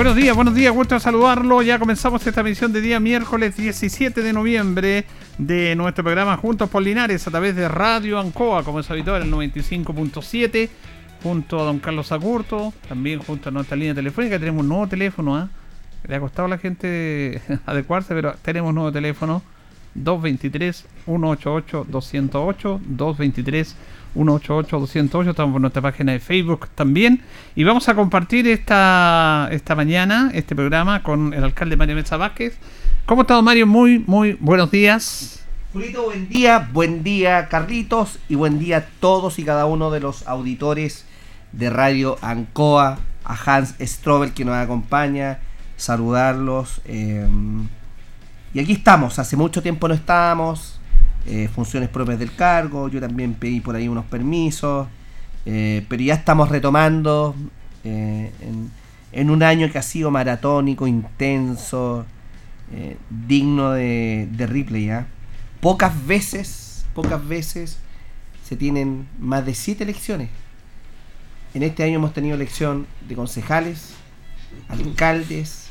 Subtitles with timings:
[0.00, 1.60] Buenos días, buenos días, gusto saludarlo.
[1.60, 5.04] Ya comenzamos esta emisión de día miércoles 17 de noviembre
[5.36, 9.30] de nuestro programa Juntos por Linares a través de Radio Ancoa, como es habitual, el
[9.30, 10.70] 95.7,
[11.22, 14.38] junto a don Carlos Agurto, también junto a nuestra línea telefónica.
[14.38, 15.50] Tenemos un nuevo teléfono, ¿ah?
[16.08, 19.42] Le ha costado a la gente adecuarse, pero tenemos un nuevo teléfono
[19.96, 23.76] 223 188 208 223
[24.14, 27.22] 188-208, estamos por nuestra página de Facebook también.
[27.54, 32.58] Y vamos a compartir esta, esta mañana este programa con el alcalde Mario Mesa Vázquez.
[33.06, 33.66] ¿Cómo está, Mario?
[33.66, 35.44] Muy, muy buenos días.
[35.72, 40.00] Julito, buen día, buen día, Carlitos, y buen día a todos y cada uno de
[40.00, 41.04] los auditores
[41.52, 45.38] de Radio Ancoa, a Hans Strobel que nos acompaña,
[45.76, 46.80] saludarlos.
[46.86, 47.24] Eh,
[48.52, 50.79] y aquí estamos, hace mucho tiempo no estábamos,
[51.32, 54.88] eh, funciones propias del cargo, yo también pedí por ahí unos permisos,
[55.46, 57.36] eh, pero ya estamos retomando
[57.84, 58.32] eh,
[59.12, 62.04] en, un año que ha sido maratónico, intenso,
[63.28, 64.86] digno de, de Ripley.
[64.86, 65.06] ¿ya?
[65.60, 67.78] Pocas veces, pocas veces
[68.44, 70.30] se tienen más de siete elecciones.
[71.54, 73.94] En este año hemos tenido elección de concejales,
[74.68, 75.68] alcaldes,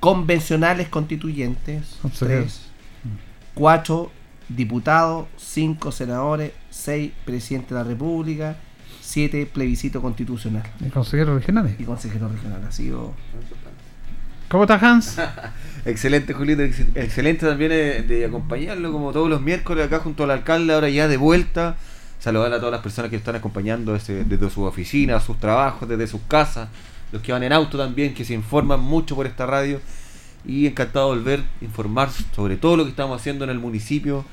[0.00, 2.62] convencionales constituyentes, tres,
[3.54, 4.10] cuatro
[4.56, 8.56] diputados, 5 senadores, 6 presidentes de la República,
[9.00, 10.64] 7 plebiscito constitucional.
[10.80, 11.78] ¿Y consejeros regionales?
[11.78, 12.68] Y consejeros regionales.
[12.68, 13.14] Ha sido.
[14.48, 15.16] ¿Cómo está Hans?
[15.84, 16.62] excelente, Julito.
[16.62, 21.08] excelente también eh, de, acompañarlo como todos los miércoles acá junto al alcalde, ahora ya
[21.08, 21.76] de vuelta.
[22.18, 26.06] Saludar a todas las personas que están acompañando desde, desde sus oficinas, sus trabajos, desde
[26.06, 26.68] sus casas,
[27.12, 29.80] los que van en auto también, que se informan mucho por esta radio.
[30.44, 34.24] Y encantado de volver a informar sobre todo lo que estamos haciendo en el municipio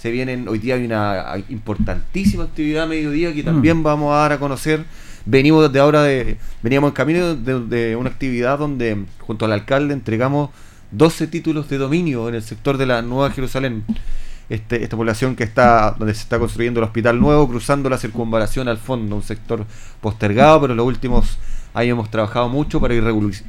[0.00, 3.82] se vienen, hoy día hay una importantísima actividad a mediodía que también mm.
[3.82, 4.84] vamos a dar a conocer.
[5.26, 10.50] Venimos desde ahora de, veníamos en camino de, una actividad donde junto al alcalde entregamos
[10.92, 13.84] 12 títulos de dominio en el sector de la Nueva Jerusalén.
[14.48, 18.66] Este, esta población que está donde se está construyendo el hospital nuevo, cruzando la circunvalación
[18.68, 19.66] al fondo, un sector
[20.00, 21.38] postergado, pero en los últimos
[21.74, 23.04] años hemos trabajado mucho para ir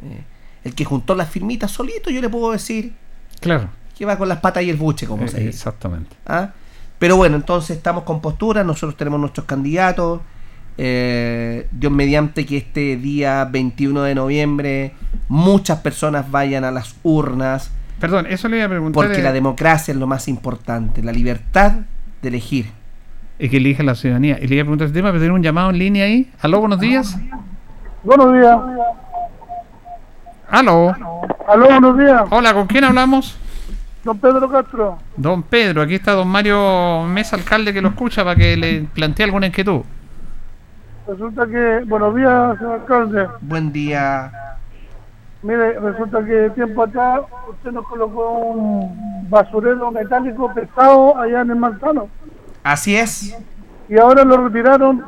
[0.05, 0.25] Eh,
[0.63, 2.95] el que juntó las firmitas solito, yo le puedo decir.
[3.41, 3.69] Claro.
[3.97, 5.51] Que va con las patas y el buche, como eh, se dice.
[5.51, 6.17] Exactamente.
[6.27, 6.53] ¿Ah?
[7.05, 10.23] Pero bueno, entonces estamos con postura, nosotros tenemos nuestros candidatos.
[10.79, 14.95] Eh, Dios mediante que este día 21 de noviembre
[15.29, 17.71] muchas personas vayan a las urnas.
[18.01, 19.05] Perdón, eso le iba a preguntar.
[19.05, 21.73] Porque la democracia es lo más importante, la libertad
[22.23, 22.71] de elegir.
[23.39, 24.39] Y que elige la ciudadanía.
[24.41, 26.33] Y le iba a preguntar ese tema, pero tiene un llamado en línea ahí.
[26.41, 27.19] Aló, buenos días.
[28.03, 28.59] Buenos días.
[30.49, 30.95] Aló.
[31.47, 32.23] Aló, buenos días.
[32.31, 33.37] Hola, ¿con quién hablamos?
[34.05, 34.99] Don Pedro Castro.
[35.17, 39.25] Don Pedro, aquí está don Mario Mesa, alcalde, que lo escucha para que le plantee
[39.25, 39.81] alguna inquietud.
[41.07, 43.29] Resulta que, buenos días, señor alcalde.
[43.41, 44.31] Buen día.
[45.43, 51.57] Mire, resulta que tiempo atrás usted nos colocó un basurero metálico pesado allá en el
[51.57, 52.09] Manzano.
[52.63, 53.37] Así es.
[53.89, 55.05] Y ahora lo retiraron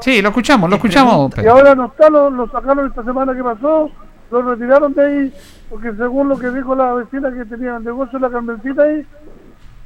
[0.00, 1.30] Sí, lo escuchamos, lo escuchamos.
[1.42, 3.90] Y ahora no está, lo, sacaron esta semana que pasó,
[4.30, 5.34] lo retiraron de ahí,
[5.70, 9.06] porque según lo que dijo la vecina que tenía el negocio la Carmencita ahí,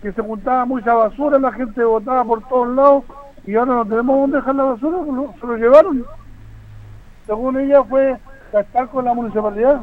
[0.03, 3.05] que se juntaba mucha basura, la gente botaba por todos lados,
[3.47, 6.05] y ahora no tenemos dónde dejar la basura, lo- se lo llevaron.
[7.27, 8.17] Según ella fue
[8.53, 9.83] gastar con la municipalidad.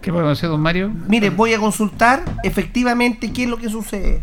[0.00, 0.90] ¿Qué podemos hacer, don Mario?
[1.08, 4.22] Mire, voy a consultar efectivamente qué es lo que sucede.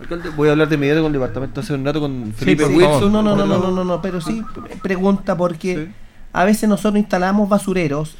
[0.00, 2.72] Alcalde, voy a hablar de inmediato con el departamento hace un rato con Felipe Sí.
[2.74, 3.12] Wilson.
[3.12, 4.42] no, no, no, no, no, no, no, pero sí
[4.82, 5.92] pregunta porque Sí.
[6.32, 8.16] a veces nosotros instalamos basureros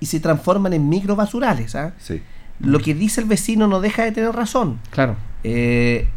[0.00, 1.74] y se transforman en micro basurales.
[1.74, 1.92] ¿ah?
[1.98, 2.22] Sí.
[2.60, 4.80] Lo que dice el vecino no deja de tener razón.
[4.90, 5.16] Claro.
[5.42, 6.08] Eh,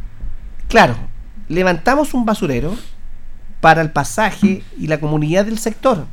[0.69, 0.95] claro,
[1.49, 2.73] levantamos un basurero
[3.59, 6.05] para el pasaje y la comunidad del sector.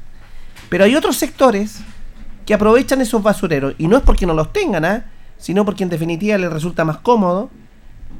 [0.68, 1.80] Pero hay otros sectores
[2.46, 5.04] que aprovechan esos basureros y no es porque no los tengan, ¿ah?
[5.38, 7.50] sino porque en definitiva les resulta más cómodo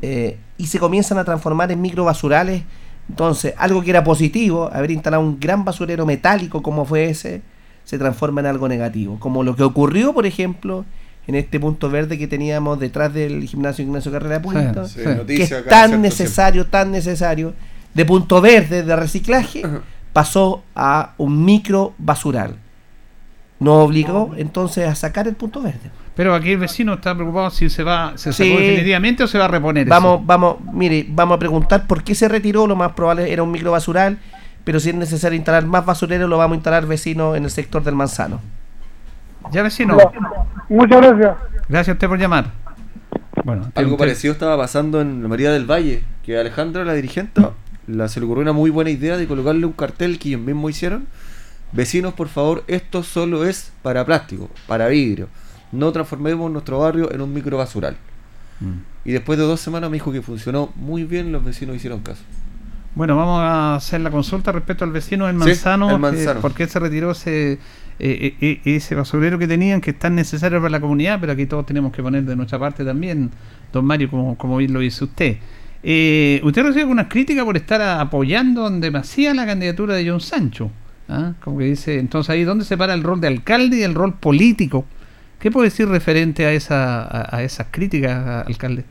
[0.03, 2.63] eh, y se comienzan a transformar en micro basurales.
[3.09, 7.43] Entonces, algo que era positivo, haber instalado un gran basurero metálico como fue ese,
[7.85, 9.19] se transforma en algo negativo.
[9.21, 10.85] Como lo que ocurrió, por ejemplo,
[11.27, 15.15] en este punto verde que teníamos detrás del gimnasio Ignacio Carrera Puerto, Sí, Sí, sí.
[15.17, 17.55] noticia que es tan necesario, tan necesario,
[17.93, 19.63] de punto verde de reciclaje,
[20.13, 22.57] pasó a un micro basural.
[23.61, 25.91] Nos obligó entonces a sacar el punto verde.
[26.17, 28.57] Pero aquí el vecino está preocupado si se va, se sacó Sí.
[28.57, 29.89] definitivamente o se va a reponer.
[29.89, 30.27] Vamos, eso.
[30.27, 33.73] vamos, mire, vamos a preguntar por qué se retiró, lo más probable era un micro
[33.73, 34.19] basural,
[34.63, 37.83] pero si es necesario instalar más basureros, lo vamos a instalar vecinos en el sector
[37.83, 38.41] del manzano.
[39.53, 39.97] Ya vecino,
[40.69, 41.37] Muchas gracias.
[41.69, 42.47] gracias a usted por llamar.
[43.45, 47.43] Bueno, Algo usted- parecido estaba pasando en la María del Valle, que Alejandra, la dirigente,
[47.89, 50.71] la, se le ocurrió una muy buena idea de colocarle un cartel que ellos mismos
[50.71, 51.07] hicieron.
[51.73, 55.29] Vecinos, por favor, esto solo es para plástico, para vidrio.
[55.75, 57.97] No transformemos nuestro barrio en un micro basural.
[58.61, 59.09] Mm.
[59.09, 62.23] Y después de dos semanas me dijo que funcionó muy bien, los vecinos hicieron caso.
[62.95, 65.89] Bueno, vamos a hacer la consulta respecto al vecino del Sí, Manzano.
[65.91, 66.41] el que- Manzano.
[66.41, 67.55] ¿Por qué se retiró ese,
[67.99, 71.19] eh, eh, ese basurero que tenían, que es tan necesario para la comunidad?
[71.21, 73.31] Pero aquí todos tenemos que poner de nuestra parte también,
[73.73, 75.39] don Mario, como, como bien lo dice usted.
[75.83, 80.71] Eh, usted recibe algunas críticas por estar apoyando en demasía la candidatura de John Sancho.
[81.09, 81.33] ¿ah?
[81.43, 84.15] Como que dice, entonces ahí, ¿dónde se para el rol de alcalde y el rol
[84.15, 84.87] político?
[85.45, 88.87] ¿Qué puede decir referente a, esa, a, esas críticas, alcalde?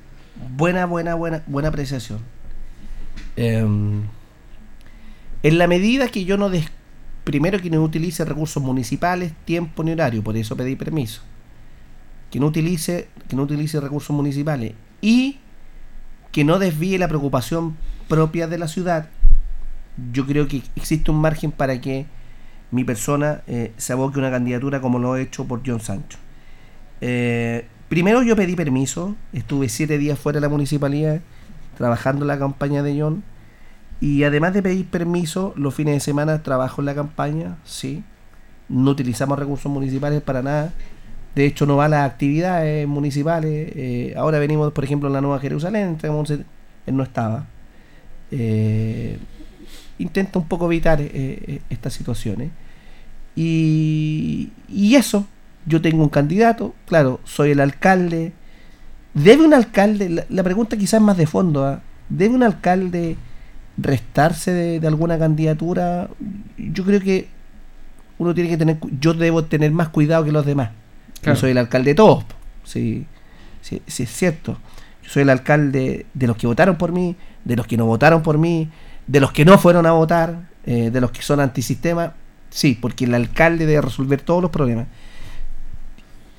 [0.56, 2.20] Buena, buena, buena, buena apreciación.
[3.36, 4.04] Em,
[5.42, 6.68] en la medida que yo no des,
[7.24, 11.24] primero que no utilice recursos municipales, tiempo ni horario, por eso pedí permiso.
[12.30, 15.40] Que no utilice, que no utilice recursos municipales y
[16.32, 17.78] que no desvíe la preocupación
[18.08, 19.10] propia de la ciudad.
[20.12, 22.06] Yo creo que existe un margen para que
[22.70, 26.20] mi persona eh, se aboque una candidatura como lo he hecho por John Sancho.
[27.06, 31.20] Eh, primero yo pedí permiso, estuve siete días fuera de la municipalidad
[31.78, 33.24] trabajando en la campaña de John
[34.00, 38.06] y además de pedir permiso, los fines de semana trabajo en la campaña, sí,
[38.70, 40.72] no utilizamos recursos municipales para nada,
[41.36, 45.22] de hecho no va a las actividades municipales, eh, ahora venimos por ejemplo en la
[45.22, 47.48] Nueva Jerusalén, él no estaba.
[48.32, 49.18] Eh,
[49.98, 52.50] intento un poco evitar eh, estas situaciones.
[53.36, 55.28] Y, y eso,
[55.66, 58.34] yo tengo un candidato, claro, soy el alcalde.
[59.14, 61.82] ¿Debe un alcalde, la, la pregunta quizás más de fondo, ¿ah?
[62.10, 63.16] ¿debe un alcalde
[63.78, 66.10] restarse de, de alguna candidatura?
[66.58, 67.28] Yo creo que
[68.18, 70.72] uno tiene que tener, yo debo tener más cuidado que los demás.
[71.22, 71.36] Claro.
[71.36, 72.26] Yo soy el alcalde de todos,
[72.64, 73.06] sí,
[73.62, 74.58] sí, sí es cierto.
[75.04, 78.24] Yo soy el alcalde de los que votaron por mí, de los que no votaron
[78.24, 78.70] por mí,
[79.08, 82.14] de los que no fueron a votar, eh, de los que son antisistema.
[82.50, 84.88] Sí, porque el alcalde debe resolver todos los problemas.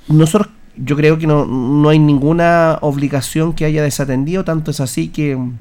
[0.09, 5.09] Nosotros, yo creo que no, no hay ninguna obligación que haya desatendido, tanto es así
[5.09, 5.53] que mm,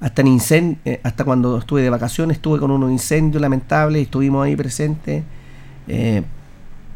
[0.00, 4.44] hasta, en incen- eh, hasta cuando estuve de vacaciones estuve con unos incendios lamentables, estuvimos
[4.46, 5.24] ahí presentes,
[5.88, 6.22] eh,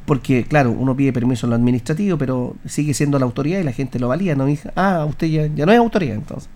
[0.06, 3.72] porque claro, uno pide permiso en lo administrativo, pero sigue siendo la autoridad y la
[3.72, 6.50] gente lo valía, no dice, ah, usted ya, ya no es autoridad entonces.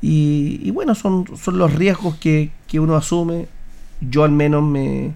[0.00, 3.46] Y, y bueno, son, son los riesgos que, que uno asume.
[4.00, 5.12] Yo al menos me,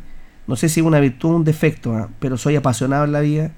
[0.49, 2.09] no sé si es una virtud o un defecto, ¿ah?
[2.19, 3.53] pero soy apasionado en la vida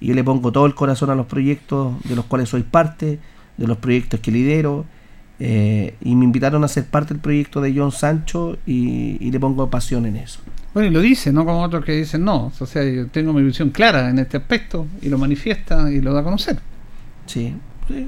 [0.00, 3.18] y yo le pongo todo el corazón a los proyectos de los cuales soy parte,
[3.56, 4.86] de los proyectos que lidero.
[5.38, 9.38] eh, y me invitaron a ser parte del proyecto de John Sancho y, y le
[9.40, 10.40] pongo pasión en eso.
[10.72, 12.52] Bueno, y lo dice, no como otros que dicen no.
[12.58, 16.12] O sea, yo tengo mi visión clara en este aspecto y lo manifiesta y lo
[16.12, 16.60] da a conocer.
[17.26, 17.54] Sí,
[17.90, 18.06] eh,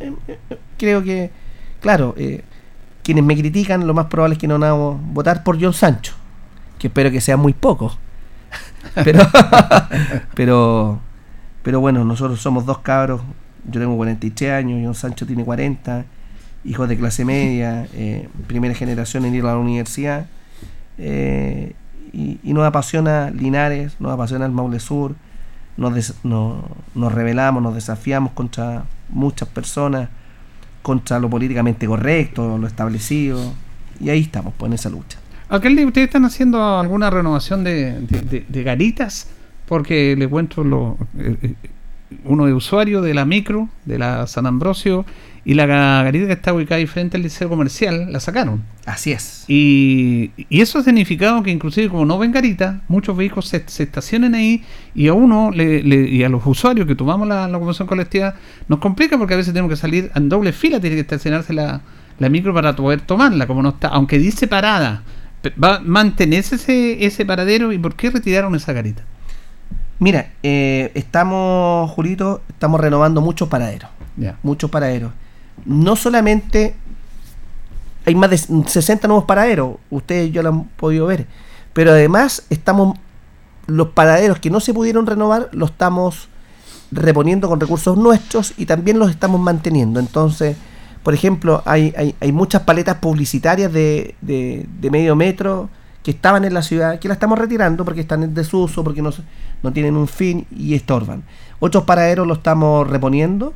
[0.00, 0.38] eh,
[0.78, 1.30] creo que,
[1.80, 2.44] claro, eh,
[3.02, 6.14] quienes me critican, lo más probable es que no van a votar por John Sancho,
[6.84, 7.96] que espero que sean muy pocos.
[9.04, 9.20] pero,
[10.34, 11.00] pero,
[11.62, 13.22] pero bueno, nosotros somos dos cabros,
[13.70, 16.04] yo tengo 43 años, John Sancho tiene 40,
[16.66, 20.26] hijos de clase media, eh, primera generación en ir a la universidad,
[20.98, 21.72] eh,
[22.12, 25.14] y, y nos apasiona Linares, nos apasiona el Maule Sur,
[25.78, 26.64] nos, des- no-
[26.94, 30.10] nos rebelamos, nos desafiamos contra muchas personas,
[30.82, 33.54] contra lo políticamente correcto, lo establecido,
[33.98, 35.18] y ahí estamos, pues en esa lucha.
[35.54, 39.28] Alcalde, ¿ustedes están haciendo alguna renovación de, de- de- de garitas?
[39.66, 41.54] Porque le cuento lo, eh, eh,
[42.24, 45.04] uno de usuario de la micro, de la San Ambrosio,
[45.46, 48.62] y la ga- garita que está ubicada ahí frente al liceo comercial, la sacaron.
[48.86, 49.44] Así es.
[49.46, 53.82] Y, y eso ha significado que inclusive como no ven garita, muchos vehículos se, se
[53.84, 54.62] estacionan ahí
[54.94, 58.34] y a uno le- le- y a los usuarios que tomamos la locomoción colectiva
[58.68, 61.80] nos complica porque a veces tenemos que salir en doble fila, tiene que estacionarse la,
[62.18, 65.02] la micro para poder tomarla, como no está, aunque dice parada.
[65.52, 69.02] ¿Va a mantenerse ese, ese paradero y por qué retiraron esa garita?
[69.98, 73.90] Mira, eh, estamos, Julito, estamos renovando muchos paraderos.
[74.42, 75.12] Muchos paraderos.
[75.64, 76.74] No solamente
[78.04, 81.26] hay más de 60 nuevos paraderos, ustedes ya lo han podido ver,
[81.72, 82.98] pero además estamos
[83.66, 86.28] los paraderos que no se pudieron renovar los estamos
[86.90, 90.00] reponiendo con recursos nuestros y también los estamos manteniendo.
[90.00, 90.56] Entonces,
[91.04, 95.68] por ejemplo, hay, hay, hay muchas paletas publicitarias de, de, medio metro
[96.02, 99.10] que estaban en la ciudad, que las estamos retirando porque están en desuso, porque no,
[99.62, 101.22] no tienen un fin y estorban.
[101.60, 103.52] Otros paraderos los estamos reponiendo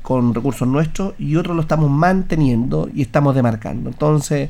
[0.00, 3.90] con recursos nuestros y otros lo estamos manteniendo y estamos demarcando.
[3.90, 4.48] Entonces,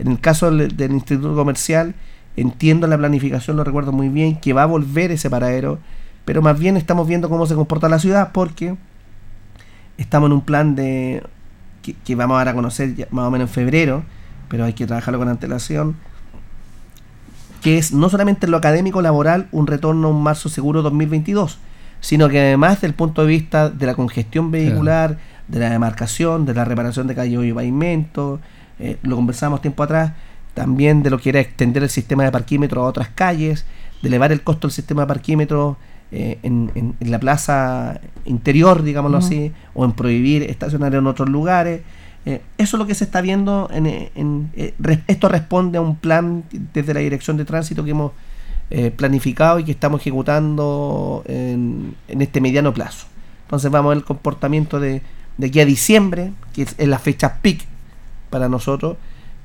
[0.00, 1.94] en el caso del Instituto Comercial,
[2.36, 5.78] entiendo la planificación, lo recuerdo muy bien, que va a volver ese paradero,
[6.24, 8.74] pero más bien estamos viendo cómo se comporta la ciudad porque
[9.98, 11.22] estamos en un plan de
[11.84, 14.02] que, que vamos a dar a conocer ya más o menos en febrero,
[14.48, 15.96] pero hay que trabajarlo con antelación,
[17.60, 21.58] que es no solamente en lo académico laboral un retorno a un marzo seguro 2022,
[22.00, 26.46] sino que además desde el punto de vista de la congestión vehicular, de la demarcación,
[26.46, 28.40] de la reparación de calles y pavimento,
[28.78, 30.12] eh, lo conversamos tiempo atrás,
[30.54, 33.66] también de lo que era extender el sistema de parquímetro a otras calles,
[34.02, 35.76] de elevar el costo del sistema de parquímetro
[36.14, 41.28] eh, en, en- en la plaza interior, digámoslo así, o en prohibir estacionar en otros
[41.28, 41.80] lugares.
[42.26, 43.68] Eh, eso es lo que se está viendo.
[43.72, 44.74] En, en- eh,
[45.08, 48.12] esto responde a un plan desde la Dirección de Tránsito que hemos
[48.96, 53.06] planificado y que estamos ejecutando en, en este mediano plazo.
[53.44, 55.02] Entonces vamos a ver el comportamiento de,
[55.38, 57.58] de aquí a diciembre, que es, es la fecha peak
[58.30, 58.96] para nosotros,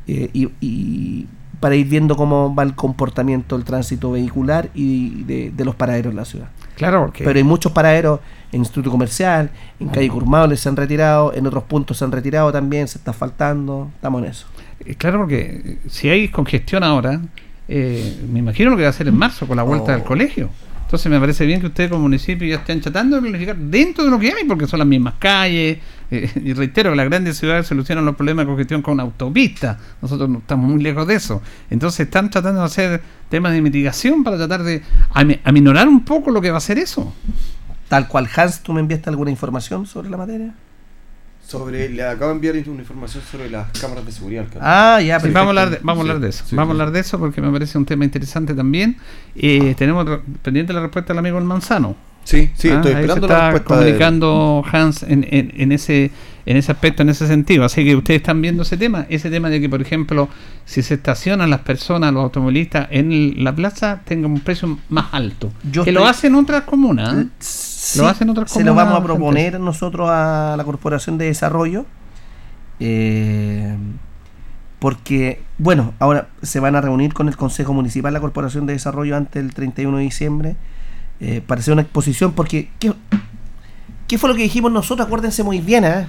[0.07, 1.27] y, y
[1.59, 6.11] para ir viendo cómo va el comportamiento del tránsito vehicular y de, de los paraderos
[6.11, 6.47] en la ciudad.
[6.79, 8.21] Claro, porque Pero hay muchos paraderos
[8.53, 12.51] en Instituto Comercial, en Calle Curmable se han retirado, en otros puntos se han retirado
[12.51, 14.47] también, se está faltando, estamos en eso.
[14.85, 17.19] Eh, Claro, porque eh, si hay congestión ahora,
[17.67, 19.95] eh, me imagino lo que va a hacer en marzo con la vuelta Oh.
[19.95, 20.49] del colegio.
[20.85, 24.09] Entonces me parece bien que ustedes como municipio ya estén tratando de planificar dentro de
[24.09, 25.77] lo que hay, porque son las mismas calles.
[26.11, 29.77] Eh, y reitero, las grandes ciudades solucionan los problemas de congestión con autopista.
[30.01, 31.41] Nosotros no estamos muy lejos de eso.
[31.69, 34.81] Entonces están tratando de hacer temas de mitigación para tratar de
[35.13, 37.13] ami- aminorar un poco lo que va a ser eso.
[37.87, 40.53] Tal cual, Hans, ¿tú me enviaste alguna información sobre la materia?
[41.45, 44.43] Sobre, le acabo de enviar una información sobre las cámaras de seguridad.
[44.43, 44.67] alcalde.
[44.69, 46.43] Ah, ya, Sí, vamos a hablar de, vamos a Sí, hablar de eso.
[46.47, 48.97] sí, vamos a hablar de eso porque me parece un tema interesante también.
[49.35, 50.05] Eh, tenemos
[50.43, 51.95] pendiente la respuesta del amigo el Manzano.
[52.29, 55.71] Sí, sí, Ah, estoy ahí esperando se la está de- comunicando Hans en, en- en
[55.71, 56.11] ese
[56.45, 57.63] en ese aspecto, en ese sentido.
[57.63, 60.29] Así que ustedes están viendo ese tema, ese tema de que, por ejemplo,
[60.65, 65.07] si se estacionan las personas, los automovilistas en el- la plaza, tengan un precio más
[65.11, 65.51] alto.
[65.71, 67.13] Yo que lo hacen otras comunas.
[67.17, 67.27] ¿eh?
[67.37, 69.07] Sí, Lo hacen otras se lo comunas, vamos a gente.
[69.13, 71.85] proponer nosotros a la Corporación de Desarrollo.
[72.79, 73.75] eh,
[74.79, 79.17] porque, bueno, ahora se van a reunir con el Consejo Municipal, la Corporación de Desarrollo,
[79.17, 80.55] antes del 31 de diciembre,
[81.21, 82.93] eh, para hacer una exposición, porque, ¿qué,
[84.07, 85.05] qué fue lo que dijimos nosotros?
[85.05, 86.07] Acuérdense muy bien, ¿ah?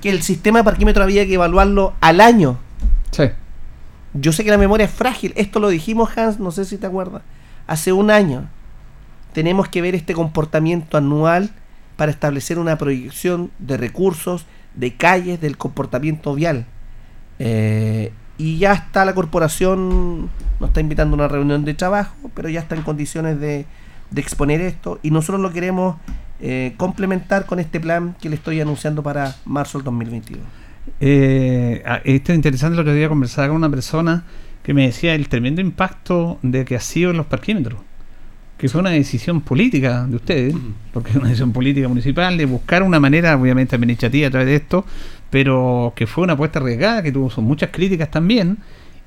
[0.00, 2.58] que el sistema de parquímetro había que evaluarlo al año.
[3.10, 3.24] Sí.
[4.12, 6.86] Yo sé que la memoria es frágil, esto lo dijimos, Hans, no sé si te
[6.86, 7.22] acuerdas,
[7.66, 8.48] hace un año.
[9.32, 11.50] Tenemos que ver este comportamiento anual
[11.96, 16.66] para establecer una proyección de recursos, de calles, del comportamiento vial.
[17.40, 20.30] Eh, y ya está la corporación,
[20.60, 23.66] nos está invitando a una reunión de trabajo, pero ya está en condiciones de,
[24.10, 25.96] de exponer esto y nosotros lo queremos
[26.40, 30.40] eh, complementar con este plan que le estoy anunciando para marzo del 2022.
[31.00, 32.74] Eh, ah, esto es interesante.
[32.74, 34.24] El otro día conversaba con una persona
[34.62, 37.80] que me decía el tremendo impacto de que ha sido en los parquímetros.
[38.58, 40.54] Que fue una decisión política de ustedes,
[40.92, 44.56] porque es una decisión política municipal, de buscar una manera, obviamente administrativa a través de
[44.56, 44.86] esto,
[45.30, 48.58] pero que fue una apuesta arriesgada, que tuvo son muchas críticas también,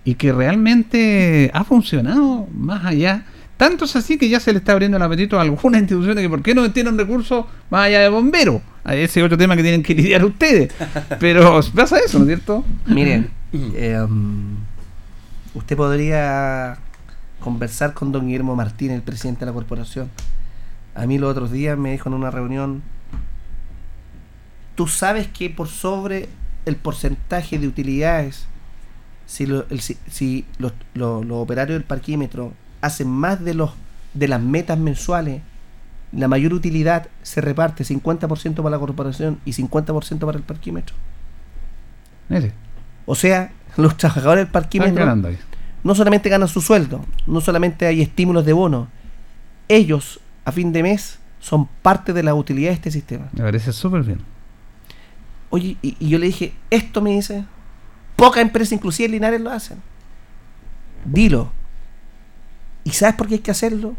[0.03, 3.25] y que realmente ha funcionado más allá.
[3.57, 6.29] Tanto es así que ya se le está abriendo el apetito a algunas instituciones que
[6.29, 8.61] por qué no tienen recursos más allá de bomberos.
[8.85, 10.73] Ese es otro tema que tienen que lidiar ustedes.
[11.19, 12.63] Pero pasa eso, ¿no es cierto?
[12.85, 14.05] Miren, eh,
[15.53, 16.77] usted podría
[17.39, 20.09] conversar con don Guillermo Martínez, el presidente de la corporación.
[20.95, 22.81] A mí los otros días me dijo en una reunión,
[24.75, 26.29] tú sabes que por sobre
[26.65, 28.45] el porcentaje de utilidades,
[29.25, 30.73] si, lo- el- si- los
[31.31, 33.71] operarios del parquímetro hacen más de, los,
[34.13, 35.41] de las metas mensuales,
[36.11, 40.95] la mayor utilidad se reparte 50% para la corporación y 50% para el parquímetro.
[42.29, 42.53] Mire,
[43.05, 45.15] O sea, los trabajadores del parquímetro
[45.83, 48.87] no solamente ganan su sueldo, no solamente hay estímulos de bono,
[49.67, 53.27] ellos a fin de mes son parte de la utilidad de este sistema.
[53.33, 54.19] Me parece súper bien.
[55.49, 57.45] Oye, y, y yo le dije, esto me dice,
[58.15, 59.77] poca empresa, inclusive Linares lo hacen.
[61.05, 61.51] Dilo.
[62.87, 63.95] ¿Y sabes por qué hay que hacerlo?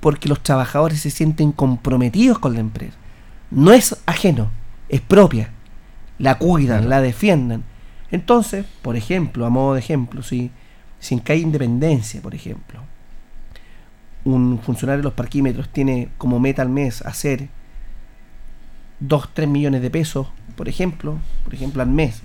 [0.00, 2.96] Porque los trabajadores se sienten comprometidos con la empresa.
[3.50, 4.50] No es ajeno,
[4.88, 5.50] es propia.
[6.18, 7.64] La cuidan, la defienden.
[8.10, 10.52] Entonces, por ejemplo, a modo de ejemplo, si,
[11.00, 12.80] si en calle Independencia, por ejemplo,
[14.24, 17.50] un funcionario de los parquímetros tiene como meta al mes hacer
[19.00, 22.22] 2, 3 millones de pesos, por ejemplo, por ejemplo al mes,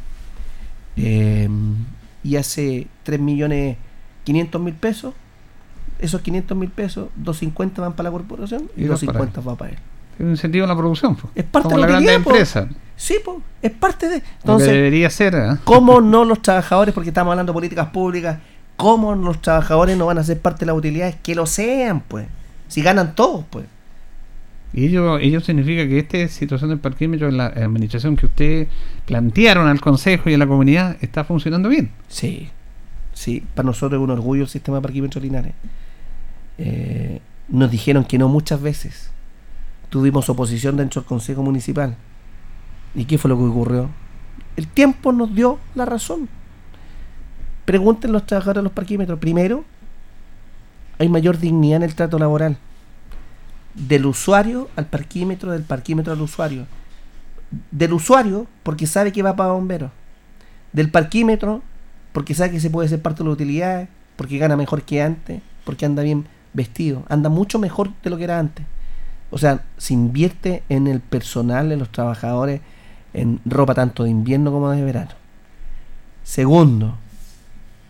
[0.96, 1.50] eh,
[2.24, 3.76] y hace 3 millones
[4.28, 5.14] 500 mil pesos,
[6.00, 9.72] esos 500 mil pesos, 250 van para la corporación y, Y dos 250 va para
[9.72, 9.78] él.
[10.18, 11.16] Tiene un incentivo en la producción.
[11.16, 11.30] po.
[11.34, 12.32] Es parte Como de la po.
[12.32, 12.68] empresa.
[12.98, 14.22] Sí, pues, es parte de...
[14.42, 15.34] Entonces, debería ser.
[15.34, 15.56] ¿eh?
[15.64, 18.40] ¿cómo no los trabajadores, porque estamos hablando de políticas públicas,
[18.76, 21.16] cómo los trabajadores no van a ser parte de las utilidades?
[21.24, 22.28] Que lo sean, pues.
[22.68, 23.66] Si ganan todos, pues.
[24.74, 28.68] Y ello, ello significa que esta situación del parquímetro en la administración que ustedes
[29.06, 31.92] plantearon al Consejo y a la comunidad está funcionando bien.
[32.10, 32.50] Sí,
[33.18, 35.54] sí, para nosotros es un orgullo el sistema de parquímetros Linares.
[36.60, 37.20] Eh,
[37.50, 39.10] nos dijeron que no muchas veces.
[39.90, 41.96] Tuvimos oposición dentro del Consejo Municipal.
[42.94, 43.90] ¿Y qué fue lo que ocurrió?
[44.56, 46.30] El tiempo nos dio la razón.
[47.66, 49.20] Pregunten los trabajadores de los parquímetros.
[49.20, 49.66] Primero,
[51.00, 52.58] hay mayor dignidad en el trato laboral.
[53.74, 56.68] Del usuario al parquímetro, del parquímetro al usuario.
[57.72, 59.92] Del usuario, porque sabe que va para bomberos.
[60.74, 61.64] Del parquímetro,
[62.18, 65.40] porque sabe que se puede ser parte de las utilidades, porque gana mejor que antes,
[65.64, 68.66] porque anda bien vestido, anda mucho mejor de lo que era antes.
[69.30, 72.62] O sea, se invierte en el personal, en los trabajadores,
[73.14, 75.12] en ropa tanto de invierno como de verano.
[76.24, 76.98] Segundo,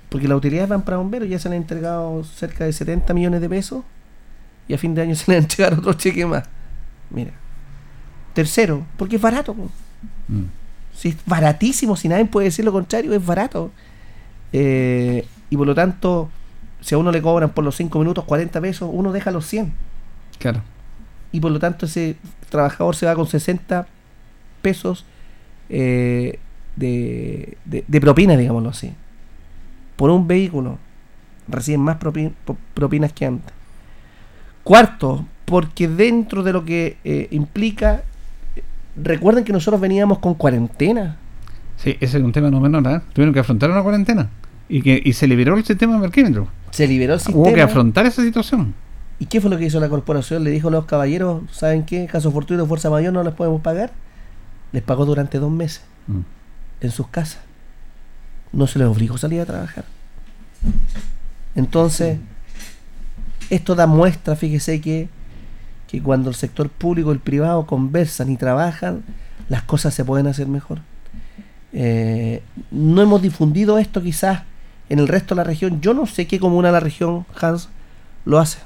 [0.09, 3.39] porque las utilidades van para bomberos, ya se le han entregado cerca de 70 millones
[3.39, 3.85] de pesos
[4.67, 6.43] y a fin de año se le han entregado otro cheque más.
[7.09, 7.31] Mira.
[8.33, 9.53] Tercero, porque es barato.
[9.53, 10.43] Mm.
[10.93, 13.71] Si es baratísimo, si nadie puede decir lo contrario, es barato.
[14.53, 16.29] Eh, y por lo tanto,
[16.81, 19.73] si a uno le cobran por los 5 minutos 40 pesos, uno deja los 100.
[20.39, 20.61] Claro.
[21.31, 22.15] Y por lo tanto, ese
[22.49, 23.87] trabajador se va con 60
[24.61, 25.05] pesos
[25.69, 26.39] eh,
[26.75, 28.93] de, de- de propina, digámoslo así.
[29.95, 30.77] Por un vehículo.
[31.49, 32.33] Reciben más propi-
[32.73, 33.53] propinas que antes.
[34.63, 38.03] Cuarto, porque dentro de lo que eh, implica,
[39.01, 41.17] recuerden que nosotros veníamos con cuarentena.
[41.77, 42.85] Sí, ese es un tema no menor.
[42.87, 43.01] ¿eh?
[43.13, 44.29] Tuvieron que afrontar una cuarentena.
[44.69, 46.47] Y, que, y se liberó el sistema de parquímetro.
[46.71, 47.63] Se liberó el Hubo que sistema.
[47.65, 48.73] afrontar esa situación.
[49.19, 50.43] ¿Y qué fue lo que hizo la corporación?
[50.43, 52.05] Le dijo a los caballeros, ¿saben qué?
[52.07, 53.91] Caso fortuito, fuerza mayor, no les podemos pagar.
[54.73, 56.19] Les pagó durante dos meses Mm.
[56.81, 57.39] en sus casas.
[58.53, 59.85] No se les obligó a salir a trabajar.
[61.55, 62.19] Entonces,
[63.49, 65.09] esto da muestra, fíjese que,
[65.87, 69.03] que cuando el sector público y el privado conversan y trabajan,
[69.49, 70.79] las cosas se pueden hacer mejor.
[71.73, 74.43] Eh, no hemos difundido esto quizás
[74.89, 75.81] en el resto de la región.
[75.81, 77.69] Yo no sé qué comuna de la región, Hans,
[78.25, 78.59] lo hace.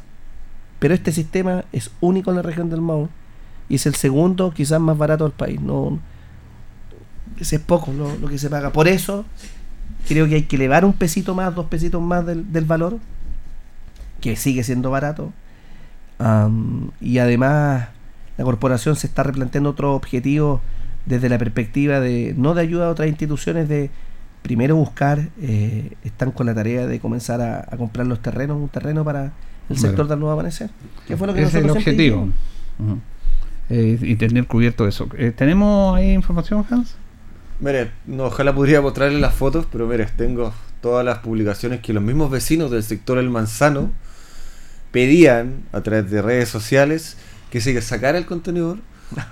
[0.79, 3.09] Pero este sistema es único en la región del Maule
[3.69, 5.61] y es el segundo, quizás más barato del país.
[5.61, 5.99] No,
[7.39, 8.71] es poco lo, que se paga.
[8.71, 9.25] Por eso
[10.07, 12.97] creo que hay que elevar un pesito más, dos pesitos más del, del valor,
[14.19, 15.31] que sigue siendo barato.
[16.99, 17.87] Y además
[18.37, 20.61] la corporación se está replanteando otro objetivo
[21.05, 23.89] desde la perspectiva de no de ayuda a otras instituciones, de
[24.41, 28.69] primero buscar, eh, están con la tarea de comenzar a, a comprar los terrenos, un
[28.69, 29.31] terreno para el
[29.69, 29.81] Bueno.
[29.81, 30.69] sector del nuevo amanecer.
[31.07, 32.29] Que fue lo que Ese es el objetivo.
[33.69, 35.07] Eh, y tener cubierto eso.
[35.17, 36.95] Eh, ¿Tenemos ahí información, Hans?
[37.59, 42.01] Mire, no, ojalá pudiera mostrarle las fotos, pero mire, tengo todas las publicaciones que los
[42.03, 43.91] mismos vecinos del sector El Manzano
[44.91, 47.17] pedían a través de redes sociales
[47.49, 48.79] que se sacara el contenedor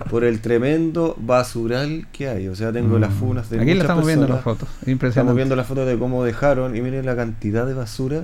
[0.09, 2.47] por el tremendo basural que hay.
[2.47, 3.61] O sea, tengo las funas de Mm.
[3.61, 4.67] Aquí la estamos viendo las fotos.
[4.85, 5.09] Impresionante.
[5.19, 8.23] Estamos viendo las fotos de cómo dejaron y miren la cantidad de basura,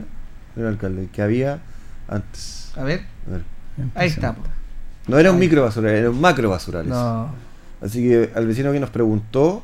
[0.56, 1.60] el alcalde, que había
[2.08, 2.72] antes.
[2.76, 3.42] A ver, A ver.
[3.96, 4.36] ahí está.
[5.08, 6.88] No era un micro basural, era un macro basural.
[6.90, 7.30] No.
[7.82, 9.64] Así que al vecino que nos preguntó,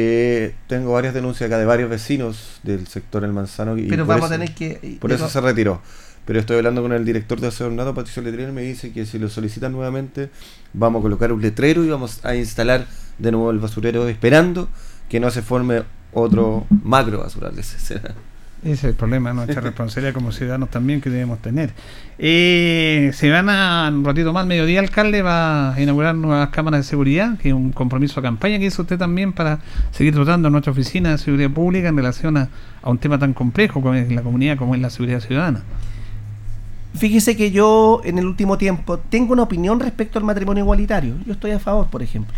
[0.00, 3.76] Eh, tengo varias denuncias acá de varios vecinos del sector El Manzano.
[3.76, 4.96] Y Pero vamos eso- a tener que...
[5.00, 5.82] Por eso se retiró.
[6.28, 9.06] Pero estoy hablando con el director de Aseo Ornato, Patricio Letrero, y me dice que
[9.06, 10.28] si lo solicitan nuevamente,
[10.74, 12.84] vamos a colocar un letrero y vamos a instalar
[13.16, 14.68] de nuevo el basurero, esperando
[15.08, 17.58] que no se forme otro macro basural.
[17.58, 18.02] Ese
[18.62, 21.70] es el problema, nuestra responsabilidad como ciudadanos también que debemos tener.
[22.18, 26.90] Eh, se van a, un ratito más, mediodía, alcalde va a inaugurar nuevas cámaras de
[26.90, 29.60] seguridad, que es un compromiso de campaña que hizo usted también para
[29.92, 32.50] seguir dotando a nuestra oficina de seguridad pública en relación a,
[32.82, 35.62] a un tema tan complejo como es la comunidad, como es la seguridad ciudadana.
[36.98, 41.14] Fíjese que yo en el último tiempo tengo una opinión respecto al matrimonio igualitario.
[41.24, 42.36] Yo estoy a favor, por ejemplo.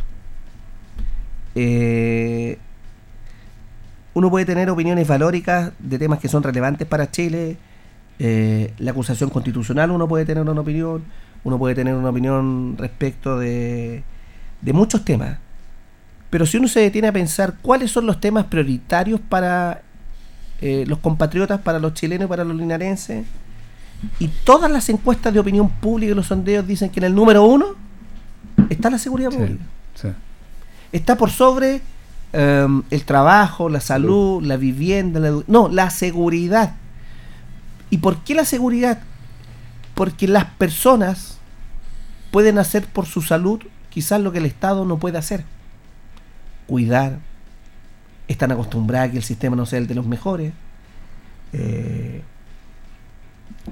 [1.54, 2.58] Eh,
[4.12, 7.56] uno puede tener opiniones valóricas de temas que son relevantes para Chile.
[8.18, 11.04] Eh, la acusación constitucional uno puede tener una opinión.
[11.42, 14.02] Uno puede tener una opinión respecto de,
[14.60, 15.38] de muchos temas.
[16.28, 19.80] Pero si uno se detiene a pensar cuáles son los temas prioritarios para
[20.60, 23.24] eh, los compatriotas, para los chilenos para los linarenses,
[24.18, 27.44] y todas las encuestas de opinión pública y los sondeos dicen que en el número
[27.44, 27.66] uno
[28.68, 29.64] está la seguridad pública.
[29.94, 30.08] sí.
[30.92, 31.82] Está por sobre
[32.32, 36.74] em, el trabajo, la salud, la vivienda, la no, la seguridad.
[37.90, 39.00] ¿Y por qué la seguridad?
[39.94, 41.38] Porque las personas
[42.30, 43.60] pueden hacer por su salud
[43.90, 45.44] quizás lo que el Estado no puede hacer.
[46.66, 47.18] Cuidar.
[48.28, 50.52] Están acostumbradas a que el sistema no sea el de los mejores.
[51.52, 52.22] Eh,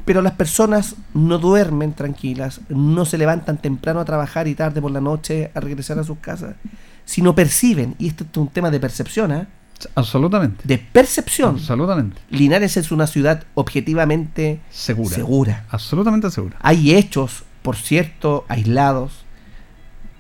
[0.05, 4.91] pero las personas no duermen tranquilas, no se levantan temprano a trabajar y tarde por
[4.91, 6.57] la noche a regresar a sus casas,
[7.05, 9.49] sino perciben, y esto es un tema de percepción, ¿ah?
[9.95, 10.63] Absolutamente.
[10.65, 11.51] de percepción.
[11.55, 12.21] Absolutamente.
[12.31, 15.15] Linares es una ciudad objetivamente Segura.
[15.15, 15.65] segura.
[15.71, 16.57] Absolutamente segura.
[16.61, 19.25] Hay hechos, por cierto, aislados,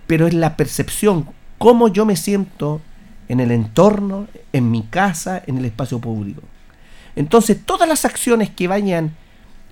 [0.07, 2.81] pero es la percepción, cómo yo me siento
[3.29, 6.43] en el entorno, en mi casa, en el espacio público.
[7.17, 9.17] Entonces, todas las acciones que vayan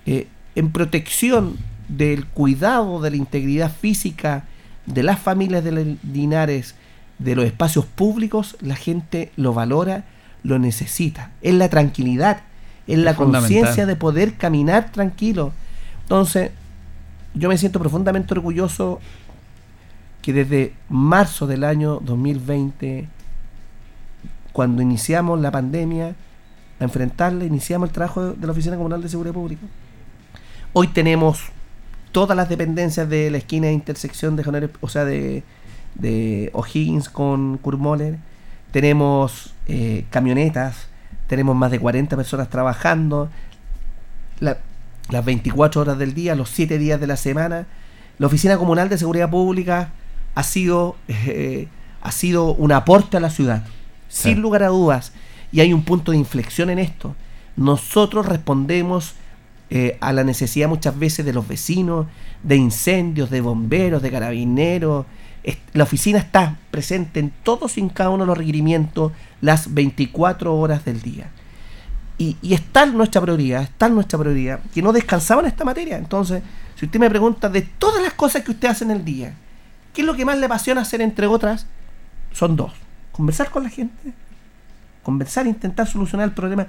[0.07, 1.57] eh, en protección
[1.89, 4.45] del cuidado de la integridad física
[4.85, 6.75] de las familias de los Linares,
[7.19, 10.05] de los espacios públicos, la gente lo valora,
[10.43, 11.31] lo necesita.
[11.41, 12.41] Es la tranquilidad,
[12.87, 15.51] es la conciencia de poder caminar tranquilo.
[16.03, 16.51] Entonces,
[17.33, 18.99] yo me siento profundamente orgulloso
[20.21, 23.09] que desde marzo del año 2020,
[24.53, 26.15] cuando iniciamos la pandemia,
[26.79, 29.65] a enfrentarla, iniciamos el trabajo de la Oficina Comunal de Seguridad Pública.
[30.79, 31.39] Hoy tenemos
[32.11, 35.41] todas las dependencias de la esquina de intersección de Jonero- o sea, de,
[35.95, 38.19] de O'Higgins con Kurmoller.
[38.69, 40.87] Tenemos eh, camionetas,
[41.25, 43.31] tenemos más de 40 personas trabajando.
[44.39, 44.59] La-
[45.09, 47.65] las 24 horas del día, los 7 días de la semana.
[48.19, 49.89] La Oficina Comunal de Seguridad Pública
[50.35, 51.69] ha sido, eh,
[52.03, 53.65] ha sido un aporte a la ciudad,
[54.09, 54.29] Sí.
[54.29, 55.11] sin lugar a dudas.
[55.51, 57.15] Y hay un punto de inflexión en esto.
[57.55, 59.15] Nosotros respondemos
[59.69, 62.07] eh, a la necesidad muchas veces de los vecinos,
[62.43, 65.05] de incendios, de bomberos, de carabineros.
[65.73, 70.55] La oficina está presente en todos y en cada uno de los requerimientos las 24
[70.55, 71.29] horas del día.
[72.17, 75.97] Y, y está nuestra prioridad, está nuestra prioridad, que no descansaba en esta materia.
[75.97, 76.41] Entonces,
[76.77, 79.33] si usted me pregunta de todas las cosas que usted hace en el día,
[79.93, 81.65] ¿qué es lo que más le apasiona hacer entre otras?
[82.31, 82.73] Son dos.
[83.11, 84.13] Conversar con la gente,
[85.01, 86.67] conversar, intentar solucionar el problema.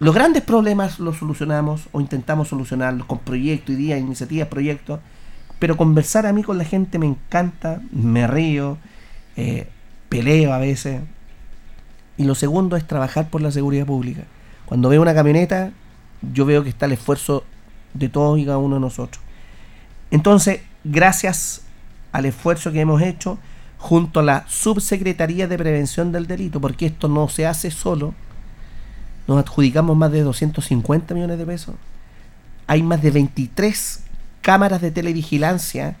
[0.00, 4.98] Los grandes problemas los solucionamos o intentamos solucionarlos con proyectos, ideas, iniciativas, proyectos.
[5.58, 8.78] Pero conversar a mí con la gente me encanta, me río,
[9.36, 9.68] eh,
[10.08, 11.02] peleo a veces.
[12.16, 14.22] Y lo segundo es trabajar por la seguridad pública.
[14.64, 15.70] Cuando veo una camioneta,
[16.32, 17.44] yo veo que está el esfuerzo
[17.92, 19.22] de todos y cada uno de nosotros.
[20.10, 21.60] Entonces, gracias
[22.12, 23.38] al esfuerzo que hemos hecho
[23.76, 28.14] junto a la Subsecretaría de Prevención del Delito, porque esto no se hace solo,
[29.30, 31.76] nos adjudicamos más de 250 millones de pesos.
[32.66, 34.02] Hay más de 23
[34.42, 35.96] cámaras de televigilancia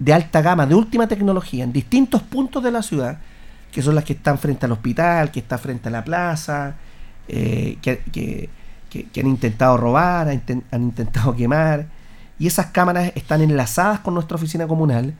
[0.00, 3.18] de alta gama, de última tecnología, en distintos puntos de la ciudad,
[3.70, 6.74] que son las que están frente al hospital, que está frente a la plaza,
[7.28, 8.50] eh, que,
[9.16, 10.42] han intentado robar, han,
[10.72, 11.86] han intentado quemar.
[12.36, 15.14] Y esas cámaras están enlazadas con nuestra oficina comunal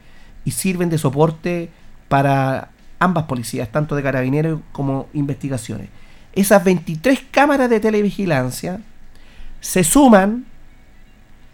[0.44, 1.70] y sirven de soporte
[2.08, 5.90] para ambas policías, tanto de carabineros como investigaciones.
[6.34, 8.80] Esas 23 cámaras de televigilancia
[9.60, 10.44] se suman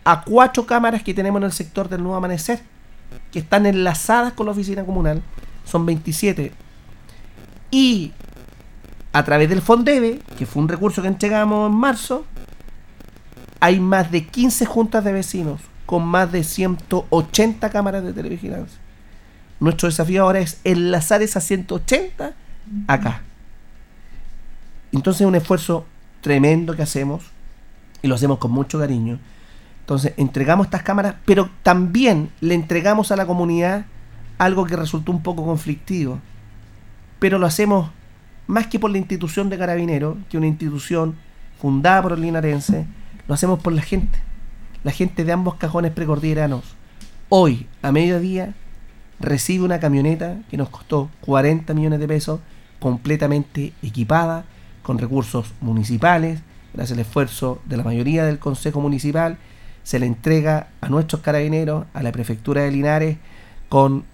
[0.04, 2.60] a cuatro cámaras que tenemos en el sector del Nuevo Amanecer,
[3.30, 5.22] que están enlazadas con la oficina comunal.
[5.64, 6.52] Son 27.
[7.70, 8.12] Y
[9.12, 12.24] a través del Fondebe, que fue un recurso que entregamos en marzo,
[13.60, 18.78] hay más de 15 juntas de vecinos con más de 180 cámaras de televigilancia.
[19.58, 22.32] Nuestro desafío ahora es enlazar esas 180
[22.86, 23.22] acá.
[24.92, 25.84] Entonces es un esfuerzo
[26.20, 27.24] tremendo que hacemos
[28.02, 29.18] y lo hacemos con mucho cariño.
[29.80, 33.86] Entonces entregamos estas cámaras, pero también le entregamos a la comunidad
[34.38, 36.18] algo que resultó un poco conflictivo.
[37.18, 37.90] Pero lo hacemos
[38.46, 41.16] más que por la institución de carabineros, que una institución
[41.60, 42.86] fundada por el linarense,
[43.28, 44.18] lo hacemos por la gente.
[44.82, 46.64] La gente de ambos cajones precordilleranos.
[47.28, 48.54] Hoy, a mediodía,
[49.20, 52.40] recibe una camioneta que nos costó 40 millones de pesos,
[52.80, 54.44] completamente equipada,
[54.82, 56.40] con recursos municipales,
[56.74, 59.38] gracias al esfuerzo de la mayoría del Consejo Municipal,
[59.82, 63.16] se le entrega a nuestros carabineros, a la Prefectura de Linares,
[63.68, 64.04] con